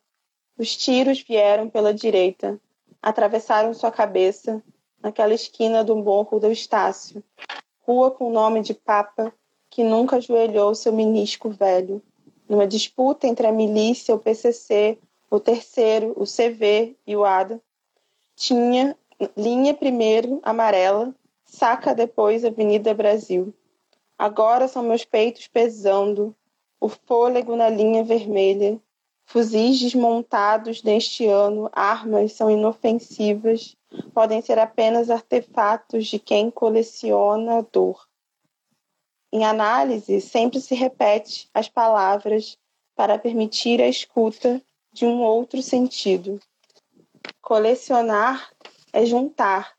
[0.58, 2.60] Os tiros vieram pela direita,
[3.02, 4.62] atravessaram sua cabeça,
[5.02, 7.24] naquela esquina do morro do Estácio,
[7.80, 9.34] rua com nome de Papa,
[9.70, 12.02] que nunca ajoelhou seu menisco velho,
[12.48, 15.00] numa disputa entre a milícia o PCC
[15.30, 17.62] o terceiro, o CV e o ADA,
[18.36, 18.96] tinha
[19.36, 21.14] linha primeiro amarela,
[21.46, 23.54] saca depois Avenida Brasil.
[24.18, 26.36] Agora são meus peitos pesando,
[26.80, 28.80] o fôlego na linha vermelha.
[29.26, 33.78] Fuzis desmontados neste ano, armas são inofensivas,
[34.14, 38.08] podem ser apenas artefatos de quem coleciona dor.
[39.32, 42.58] Em análise, sempre se repete as palavras
[42.96, 44.62] para permitir a escuta
[44.92, 46.40] de um outro sentido.
[47.42, 48.52] Colecionar
[48.92, 49.76] é juntar,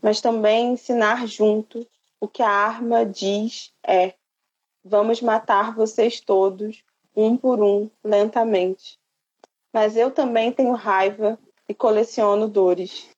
[0.00, 1.86] mas também ensinar junto
[2.20, 4.14] o que a arma diz é.
[4.84, 6.82] Vamos matar vocês todos,
[7.14, 8.98] um por um, lentamente.
[9.72, 11.38] Mas eu também tenho raiva
[11.68, 13.08] e coleciono dores.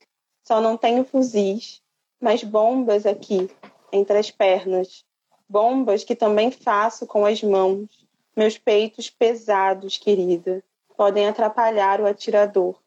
[0.42, 1.82] Só não tenho fuzis,
[2.20, 3.50] mas bombas aqui,
[3.92, 5.04] entre as pernas.
[5.48, 7.88] Bombas que também faço com as mãos.
[8.36, 10.62] Meus peitos pesados, querida,
[10.96, 12.78] podem atrapalhar o atirador.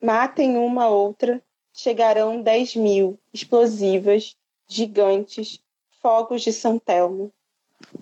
[0.00, 5.60] Matem uma outra, chegarão dez mil, explosivas, gigantes,
[6.00, 7.32] fogos de São Telmo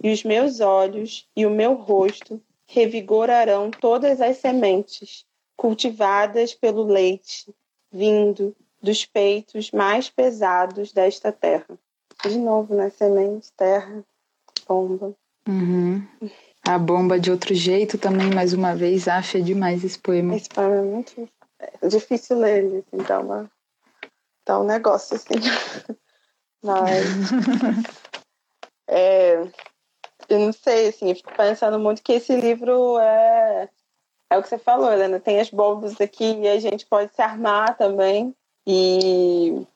[0.02, 5.24] e os meus olhos e o meu rosto revigorarão todas as sementes
[5.56, 7.52] cultivadas pelo leite
[7.90, 11.78] vindo dos peitos mais pesados desta terra.
[12.22, 12.90] De novo, né?
[12.90, 14.04] Semente, terra,
[14.66, 15.14] bomba.
[15.48, 16.06] Uhum.
[16.68, 20.36] A bomba de outro jeito também, mais uma vez, acha demais esse poema.
[20.36, 21.26] Esse poema é muito
[21.58, 23.50] é difícil ler ele, assim, dá, uma,
[24.44, 25.28] dá um negócio assim.
[26.62, 27.06] Mas.
[28.86, 29.36] é,
[30.28, 33.70] eu não sei, assim, eu fico pensando muito que esse livro é.
[34.30, 35.18] É o que você falou, Helena.
[35.18, 38.36] Tem as bombas aqui e a gente pode se armar também.
[38.66, 39.66] E,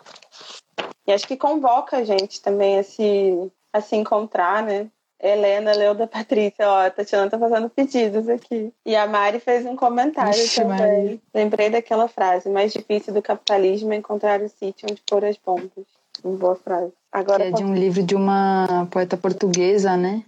[1.06, 4.90] e acho que convoca a gente também a se, a se encontrar, né?
[5.22, 8.72] Helena leu da Patrícia, ó, a Tatiana tá fazendo pedidos aqui.
[8.84, 10.78] E a Mari fez um comentário Ixi, também.
[10.78, 11.22] Mari.
[11.32, 15.70] Lembrei daquela frase, mais difícil do capitalismo é encontrar o sítio onde pôr as bombas.
[16.24, 16.92] Uma boa frase.
[17.12, 20.24] Agora, que é de um livro de uma poeta portuguesa, né?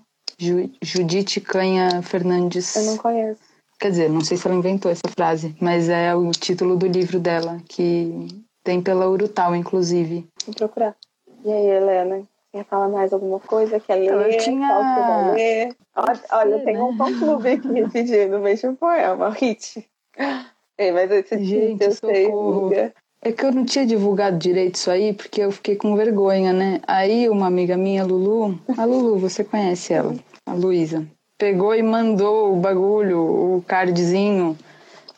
[0.82, 2.76] Judite Canha Fernandes.
[2.76, 3.40] Eu não conheço.
[3.78, 7.18] Quer dizer, não sei se ela inventou essa frase, mas é o título do livro
[7.18, 8.28] dela, que
[8.62, 10.26] tem pela Urutau, inclusive.
[10.46, 10.96] Vou procurar.
[11.44, 12.22] E aí, Helena?
[12.54, 13.80] Quer falar mais alguma coisa?
[13.80, 14.12] Quer ler?
[14.12, 15.32] Eu tinha...
[15.34, 15.74] Ler?
[15.96, 16.82] Olha, olha tem né?
[16.84, 19.84] um fã-clube aqui pedindo mesmo poema, Hit.
[20.78, 22.68] É, mas esse Gente, eu socorro.
[22.68, 22.92] sei,
[23.22, 26.80] É que eu não tinha divulgado direito isso aí, porque eu fiquei com vergonha, né?
[26.86, 30.14] Aí uma amiga minha, Lulu, a Lulu, você conhece ela,
[30.46, 31.04] a Luísa,
[31.36, 34.56] pegou e mandou o bagulho, o cardzinho,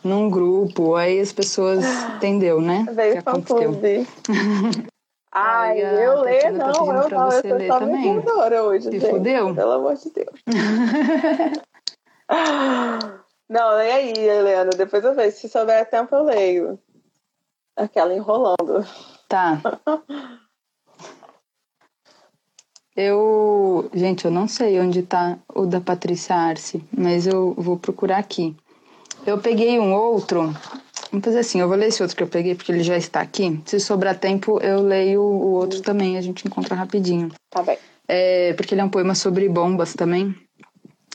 [0.02, 0.94] num grupo.
[0.94, 1.84] Aí as pessoas
[2.16, 2.86] entendeu, né?
[2.94, 4.06] Veio fã clube.
[5.38, 7.30] Ai, eu ler, não, eu não, eu tô
[7.66, 9.10] só vendedora hoje, Se gente.
[9.10, 9.54] fudeu?
[9.54, 10.40] Pelo amor de Deus.
[13.46, 15.36] não, lê aí, Helena, depois eu vejo.
[15.36, 16.78] Se souber tempo, eu leio.
[17.76, 18.82] Aquela enrolando.
[19.28, 19.60] Tá.
[22.98, 28.16] Eu, gente, eu não sei onde tá o da Patrícia Arce, mas eu vou procurar
[28.16, 28.56] aqui.
[29.26, 30.50] Eu peguei um outro.
[31.10, 33.20] Vamos fazer assim, eu vou ler esse outro que eu peguei porque ele já está
[33.20, 33.60] aqui.
[33.64, 37.30] Se sobrar tempo, eu leio o outro também, a gente encontra rapidinho.
[37.50, 37.78] Tá bem.
[38.08, 40.34] É, porque ele é um poema sobre bombas também.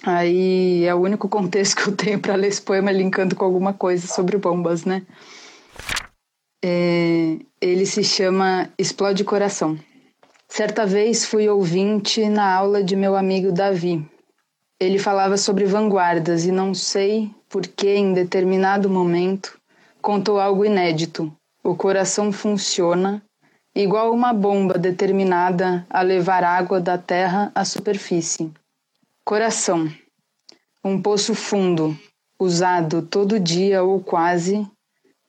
[0.03, 3.73] Aí é o único contexto que eu tenho para ler esse poema linkando com alguma
[3.73, 5.05] coisa sobre bombas, né?
[6.63, 9.77] É, ele se chama Explode Coração.
[10.47, 14.05] Certa vez fui ouvinte na aula de meu amigo Davi.
[14.79, 19.60] Ele falava sobre vanguardas e não sei por que em determinado momento
[20.01, 21.31] contou algo inédito.
[21.63, 23.23] O coração funciona
[23.73, 28.51] igual uma bomba determinada a levar água da terra à superfície.
[29.23, 29.89] Coração,
[30.83, 31.97] um poço fundo,
[32.39, 34.67] usado todo dia ou quase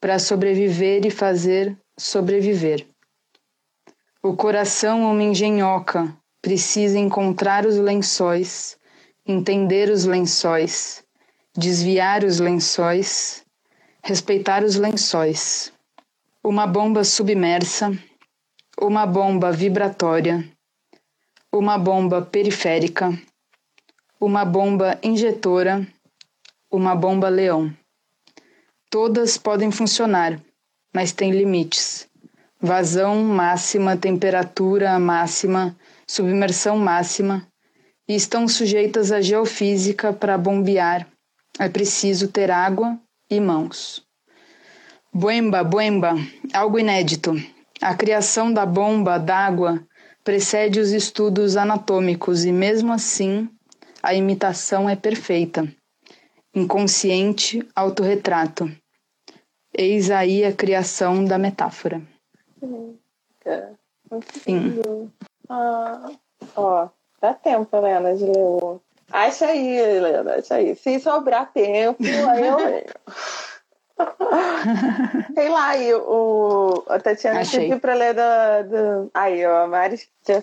[0.00, 2.86] para sobreviver e fazer sobreviver.
[4.22, 8.76] O coração, uma engenhoca, precisa encontrar os lençóis,
[9.26, 11.04] entender os lençóis,
[11.56, 13.44] desviar os lençóis,
[14.02, 15.72] respeitar os lençóis.
[16.42, 17.96] Uma bomba submersa,
[18.80, 20.48] uma bomba vibratória,
[21.52, 23.16] uma bomba periférica,
[24.20, 25.86] uma bomba injetora,
[26.70, 27.72] uma bomba leão.
[28.90, 30.40] Todas podem funcionar,
[30.92, 32.10] mas têm limites
[32.62, 35.76] vazão máxima, temperatura máxima,
[36.06, 37.44] submersão máxima
[38.08, 41.08] e estão sujeitas à geofísica para bombear.
[41.58, 42.96] É preciso ter água
[43.30, 44.06] e mãos.
[45.12, 46.14] Buemba, buemba,
[46.54, 47.34] algo inédito.
[47.80, 49.86] A criação da bomba d'água
[50.24, 53.48] precede os estudos anatômicos e, mesmo assim,
[54.02, 55.66] a imitação é perfeita.
[56.54, 58.70] Inconsciente autorretrato.
[59.76, 62.02] Eis aí a criação da metáfora.
[64.44, 65.10] Sim.
[65.48, 66.10] Ah,
[66.54, 66.88] ó,
[67.20, 68.80] dá tempo, Helena, de ler
[69.12, 70.74] Acha aí, Helena, acha aí.
[70.74, 72.86] Se sobrar tempo, aí eu leio.
[75.34, 77.60] Sei lá, aí o, a Tatiana Achei.
[77.60, 78.62] pediu pra ler da.
[78.62, 79.10] Do...
[79.14, 80.42] Aí, ó, a Mari já,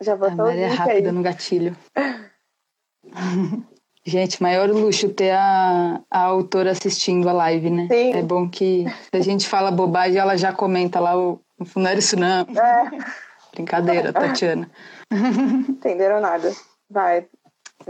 [0.00, 1.14] já A botou o Mari é link rápida aí.
[1.14, 1.76] no gatilho.
[4.06, 7.88] Gente, maior luxo ter a, a autora assistindo a live, né?
[7.90, 8.12] Sim.
[8.12, 11.40] É bom que se a gente fala bobagem, ela já comenta lá, o,
[11.74, 12.40] não era isso não.
[12.40, 12.90] É,
[13.54, 14.70] Brincadeira, Tatiana.
[15.68, 16.52] Entenderam nada.
[16.90, 17.26] Vai.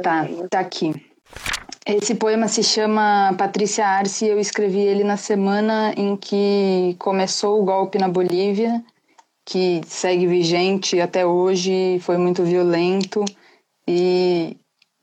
[0.02, 0.92] Tá, tá aqui.
[1.86, 4.26] Esse poema se chama Patrícia Arce.
[4.26, 8.82] Eu escrevi ele na semana em que começou o golpe na Bolívia,
[9.44, 13.24] que segue vigente até hoje, foi muito violento
[13.86, 14.56] e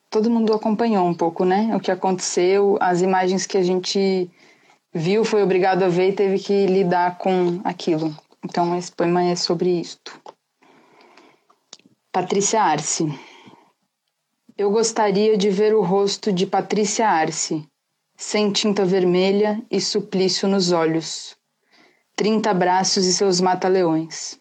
[0.09, 1.75] todo mundo acompanhou um pouco, né?
[1.75, 4.29] O que aconteceu, as imagens que a gente
[4.93, 8.15] viu, foi obrigado a ver e teve que lidar com aquilo.
[8.43, 10.19] Então, esse poema é sobre isto.
[12.13, 13.05] Patrícia Arce.
[14.57, 17.65] Eu gostaria de ver o rosto de Patrícia Arce,
[18.17, 21.37] sem tinta vermelha e suplício nos olhos.
[22.13, 24.37] Trinta braços e seus mata-leões.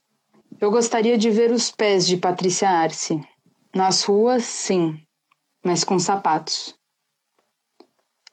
[0.61, 3.25] Eu gostaria de ver os pés de Patrícia Arce.
[3.73, 5.01] Nas ruas, sim,
[5.65, 6.75] mas com sapatos.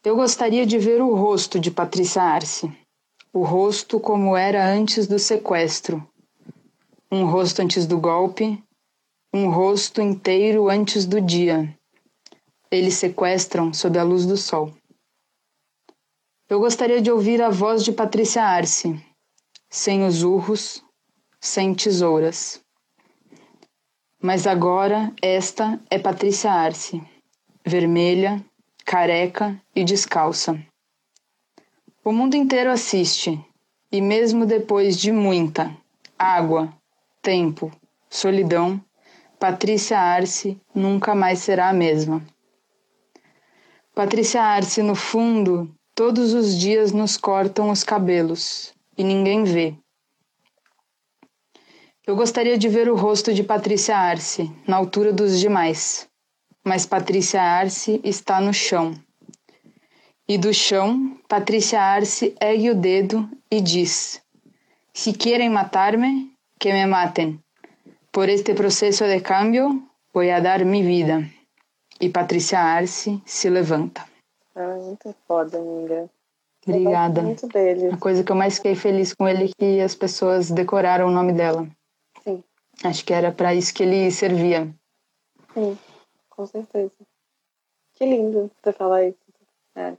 [0.03, 2.75] Eu gostaria de ver o rosto de Patrícia Arce.
[3.31, 6.03] O rosto como era antes do sequestro.
[7.11, 8.63] Um rosto antes do golpe,
[9.37, 11.71] um rosto inteiro antes do dia.
[12.71, 14.73] Eles sequestram sob a luz do sol.
[16.49, 18.99] Eu gostaria de ouvir a voz de Patrícia Arce,
[19.69, 20.83] sem os urros,
[21.39, 22.59] sem tesouras.
[24.19, 26.99] Mas agora esta é Patrícia Arce,
[27.63, 28.43] vermelha,
[28.83, 30.59] careca e descalça.
[32.03, 33.39] O mundo inteiro assiste,
[33.91, 35.77] e mesmo depois de muita
[36.17, 36.73] água,
[37.21, 37.71] tempo,
[38.09, 38.81] solidão,
[39.39, 42.25] Patrícia Arce nunca mais será a mesma.
[43.93, 49.75] Patrícia Arce, no fundo, todos os dias nos cortam os cabelos e ninguém vê.
[52.05, 56.09] Eu gostaria de ver o rosto de Patrícia Arce, na altura dos demais,
[56.65, 58.95] mas Patrícia Arce está no chão.
[60.27, 64.19] E do chão, Patrícia Arce ergue o dedo e diz:
[64.91, 67.39] Se querem matar-me, que me matem.
[68.17, 71.23] Por este processo de cambio, vou a dar minha vida
[72.01, 74.03] e Patrícia Arce se levanta.
[74.55, 76.09] Ah, muito foda, amiga.
[76.65, 77.21] Obrigada.
[77.21, 77.91] Muito dele.
[77.91, 81.11] A coisa que eu mais fiquei feliz com ele é que as pessoas decoraram o
[81.11, 81.69] nome dela.
[82.23, 82.43] Sim.
[82.83, 84.67] Acho que era para isso que ele servia.
[85.53, 85.77] Sim,
[86.27, 86.91] com certeza.
[87.93, 89.19] Que lindo você falar isso.
[89.75, 89.93] É.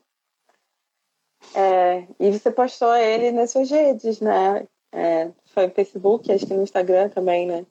[1.54, 4.66] É, e você postou ele nas suas redes, né?
[4.90, 7.64] É, foi no Facebook, acho que no Instagram também, né?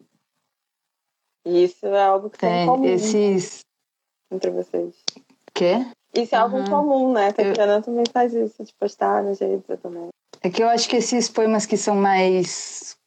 [1.48, 2.86] E isso é algo que tem é, em comum.
[2.86, 3.62] Esses,
[4.30, 4.94] entre vocês.
[5.54, 5.86] Quê?
[6.14, 6.66] Isso é algo uhum.
[6.66, 7.32] comum, né?
[7.32, 7.82] Tatiana eu...
[7.82, 10.10] também faz isso, de postar no jeito também.
[10.42, 12.98] É que eu acho que esses poemas que são mais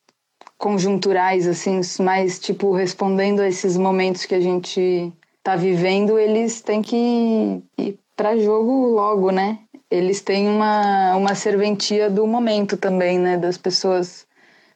[0.56, 5.12] conjunturais, assim, mais, tipo, respondendo a esses momentos que a gente
[5.42, 9.58] tá vivendo, eles têm que ir para jogo logo, né?
[9.90, 13.36] Eles têm uma, uma serventia do momento também, né?
[13.36, 14.26] Das pessoas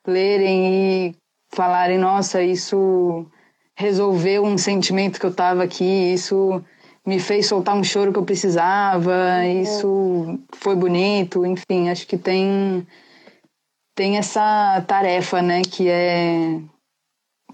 [0.07, 1.15] lerem e
[1.55, 3.27] falarem, nossa, isso
[3.77, 6.63] resolveu um sentimento que eu tava aqui, isso
[7.07, 12.87] me fez soltar um choro que eu precisava, isso foi bonito, enfim, acho que tem
[13.97, 16.61] tem essa tarefa, né, que é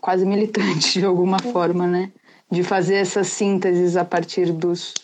[0.00, 2.12] quase militante de alguma forma, né,
[2.50, 4.94] de fazer essas sínteses a partir dos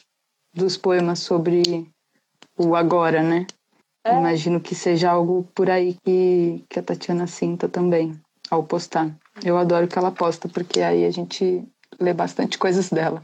[0.54, 1.86] dos poemas sobre
[2.56, 3.46] o agora, né?
[4.06, 4.16] É.
[4.16, 8.18] Imagino que seja algo por aí que, que a Tatiana sinta também
[8.50, 9.14] ao postar.
[9.44, 11.64] Eu adoro que ela posta, porque aí a gente
[12.00, 13.22] lê bastante coisas dela.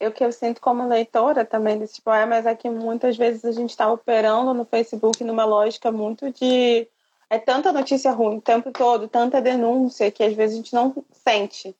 [0.00, 3.70] Eu que eu sinto como leitora também desses poemas é que muitas vezes a gente
[3.70, 6.88] está operando no Facebook numa lógica muito de
[7.30, 11.04] é tanta notícia ruim o tempo todo, tanta denúncia que às vezes a gente não
[11.12, 11.74] sente,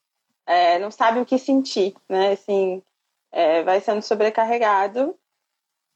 [0.47, 2.33] é, não sabe o que sentir, né?
[2.33, 2.83] Assim,
[3.33, 5.17] é, vai sendo sobrecarregado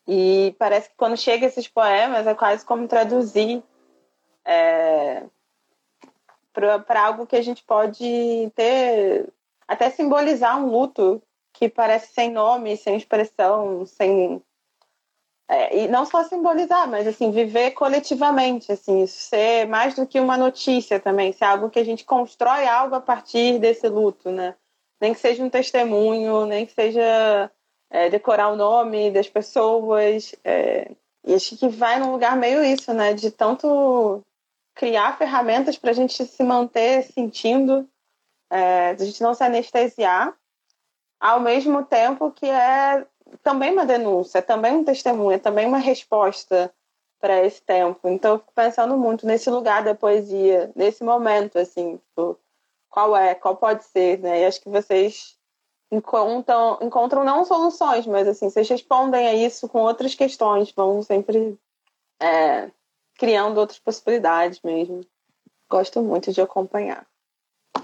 [0.06, 3.62] e parece que quando chega esses poemas é quase como traduzir
[4.44, 5.22] é,
[6.56, 9.28] para algo que a gente pode ter,
[9.68, 14.42] até simbolizar um luto que parece sem nome, sem expressão, sem.
[15.48, 20.18] É, e não só simbolizar, mas assim, viver coletivamente, assim, isso ser mais do que
[20.18, 24.56] uma notícia também, ser algo que a gente constrói algo a partir desse luto, né?
[25.00, 27.50] Nem que seja um testemunho, nem que seja
[27.90, 30.34] é, decorar o nome das pessoas.
[30.44, 30.90] É,
[31.24, 33.12] e acho que vai num lugar meio isso, né?
[33.14, 34.22] De tanto
[34.76, 37.88] criar ferramentas para a gente se manter sentindo,
[38.50, 40.36] é, a gente não se anestesiar,
[41.18, 43.04] ao mesmo tempo que é
[43.42, 46.72] também uma denúncia, também um testemunho, também uma resposta
[47.18, 48.06] para esse tempo.
[48.06, 52.38] Então eu fico pensando muito nesse lugar da poesia, nesse momento, assim, tipo,
[52.90, 54.42] qual é, qual pode ser, né?
[54.42, 55.38] E acho que vocês
[55.90, 61.58] encontram, encontram não soluções, mas assim, vocês respondem a isso com outras questões, vão sempre
[62.20, 62.70] é,
[63.18, 65.00] criando outras possibilidades mesmo.
[65.70, 67.06] Gosto muito de acompanhar.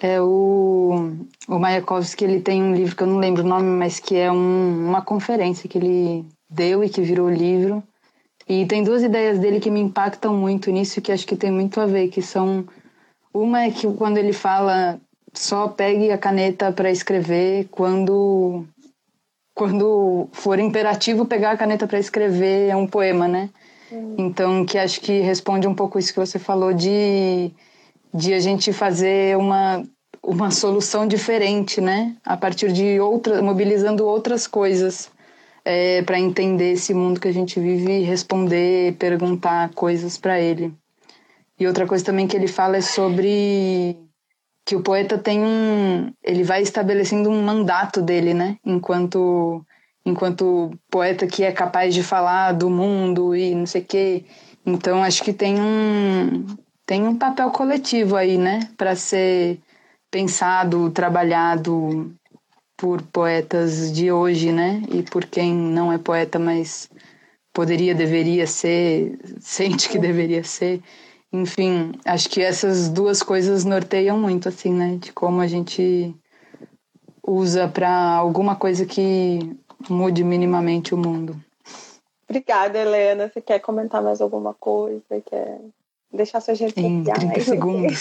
[0.01, 1.17] É o,
[1.49, 4.31] o Mayakovsky, ele tem um livro que eu não lembro o nome, mas que é
[4.31, 7.83] um, uma conferência que ele deu e que virou livro.
[8.49, 11.81] E tem duas ideias dele que me impactam muito nisso, que acho que tem muito
[11.81, 12.67] a ver, que são...
[13.33, 15.01] Uma é que quando ele fala
[15.33, 18.67] só pegue a caneta para escrever quando
[19.55, 23.51] quando for imperativo pegar a caneta para escrever é um poema, né?
[24.19, 27.51] Então, que acho que responde um pouco isso que você falou de,
[28.13, 29.83] de a gente fazer uma,
[30.23, 32.17] uma solução diferente, né?
[32.25, 35.11] A partir de outras, mobilizando outras coisas
[35.65, 40.73] é, para entender esse mundo que a gente vive e responder, perguntar coisas para ele.
[41.59, 43.97] E outra coisa também que ele fala é sobre
[44.65, 49.65] que o poeta tem um ele vai estabelecendo um mandato dele né enquanto
[50.05, 54.25] enquanto poeta que é capaz de falar do mundo e não sei quê.
[54.65, 56.47] Então acho que tem um
[56.87, 58.69] tem um papel coletivo aí né?
[58.77, 59.59] Para ser
[60.11, 62.15] pensado trabalhado
[62.77, 64.83] por poetas de hoje né?
[64.91, 66.91] E por quem não é poeta mas
[67.53, 70.83] poderia deveria ser sente que deveria ser.
[71.33, 74.99] Enfim, acho que essas duas coisas norteiam muito, assim, né?
[75.01, 76.15] De como a gente
[77.27, 79.57] usa para alguma coisa que
[79.91, 81.37] mude minimamente o mundo.
[82.29, 83.29] Obrigada, Helena.
[83.29, 85.03] Você quer comentar mais alguma coisa?
[85.27, 85.61] Quer
[86.13, 88.01] deixar suas redes Em 30 segundos.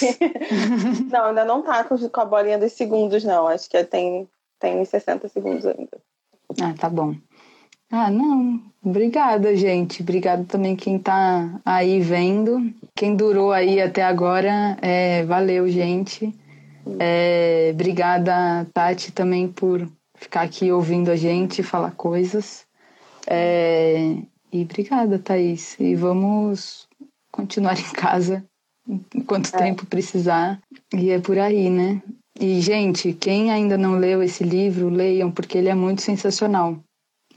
[1.12, 3.48] não, ainda não tá com a bolinha dos segundos, não.
[3.48, 4.28] Acho que tem,
[4.60, 5.98] tem 60 segundos ainda.
[6.62, 7.16] Ah, tá bom.
[7.92, 8.62] Ah, não.
[8.84, 10.02] Obrigada, gente.
[10.02, 12.74] Obrigada também quem tá aí vendo.
[12.96, 16.34] Quem durou aí até agora, é, valeu, gente.
[17.00, 19.88] É, obrigada, Tati, também por
[20.22, 22.66] ficar aqui ouvindo a gente falar coisas.
[23.28, 24.16] É,
[24.54, 25.76] e obrigada, Thaís.
[25.80, 26.88] E vamos
[27.32, 28.46] continuar em casa
[29.14, 29.58] enquanto é.
[29.58, 30.62] tempo precisar.
[30.94, 32.02] E é por aí, né?
[32.40, 36.78] E, gente, quem ainda não leu esse livro, leiam, porque ele é muito sensacional.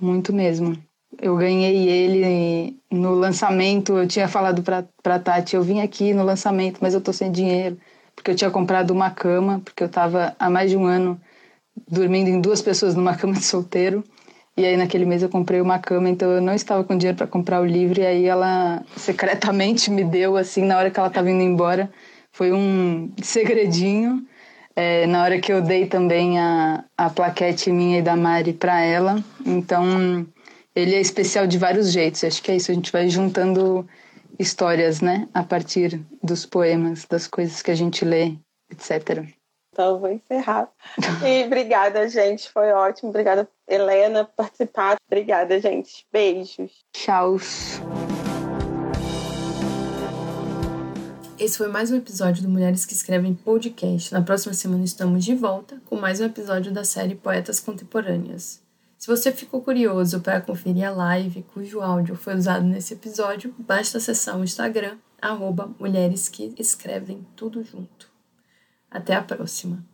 [0.00, 0.76] Muito mesmo.
[1.20, 3.96] Eu ganhei ele no lançamento.
[3.96, 7.30] Eu tinha falado pra, pra Tati, eu vim aqui no lançamento, mas eu tô sem
[7.30, 7.78] dinheiro.
[8.14, 11.20] Porque eu tinha comprado uma cama, porque eu tava há mais de um ano
[11.88, 14.04] dormindo em duas pessoas numa cama de solteiro.
[14.56, 17.26] E aí naquele mês eu comprei uma cama, então eu não estava com dinheiro para
[17.26, 18.00] comprar o livro.
[18.00, 21.90] E aí ela secretamente me deu, assim, na hora que ela estava indo embora.
[22.32, 24.24] Foi um segredinho.
[24.76, 28.80] É, na hora que eu dei também a, a plaquete minha e da Mari para
[28.80, 29.22] ela.
[29.46, 30.26] Então,
[30.74, 32.24] ele é especial de vários jeitos.
[32.24, 33.86] Acho que é isso, a gente vai juntando
[34.38, 35.28] histórias, né?
[35.32, 38.34] A partir dos poemas, das coisas que a gente lê,
[38.70, 39.24] etc.
[39.74, 40.68] Então, eu vou encerrar.
[41.26, 42.48] E obrigada, gente.
[42.48, 43.10] Foi ótimo.
[43.10, 44.94] Obrigada, Helena, por participar.
[45.10, 46.06] Obrigada, gente.
[46.12, 46.70] Beijos.
[46.92, 47.38] Tchau.
[51.36, 54.14] Esse foi mais um episódio do Mulheres que Escrevem Podcast.
[54.14, 58.62] Na próxima semana estamos de volta com mais um episódio da série Poetas Contemporâneas.
[58.96, 63.98] Se você ficou curioso para conferir a live cujo áudio foi usado nesse episódio, basta
[63.98, 68.13] acessar o Instagram, arroba Mulheres que Escrevem Tudo Junto.
[68.94, 69.84] Até a próxima!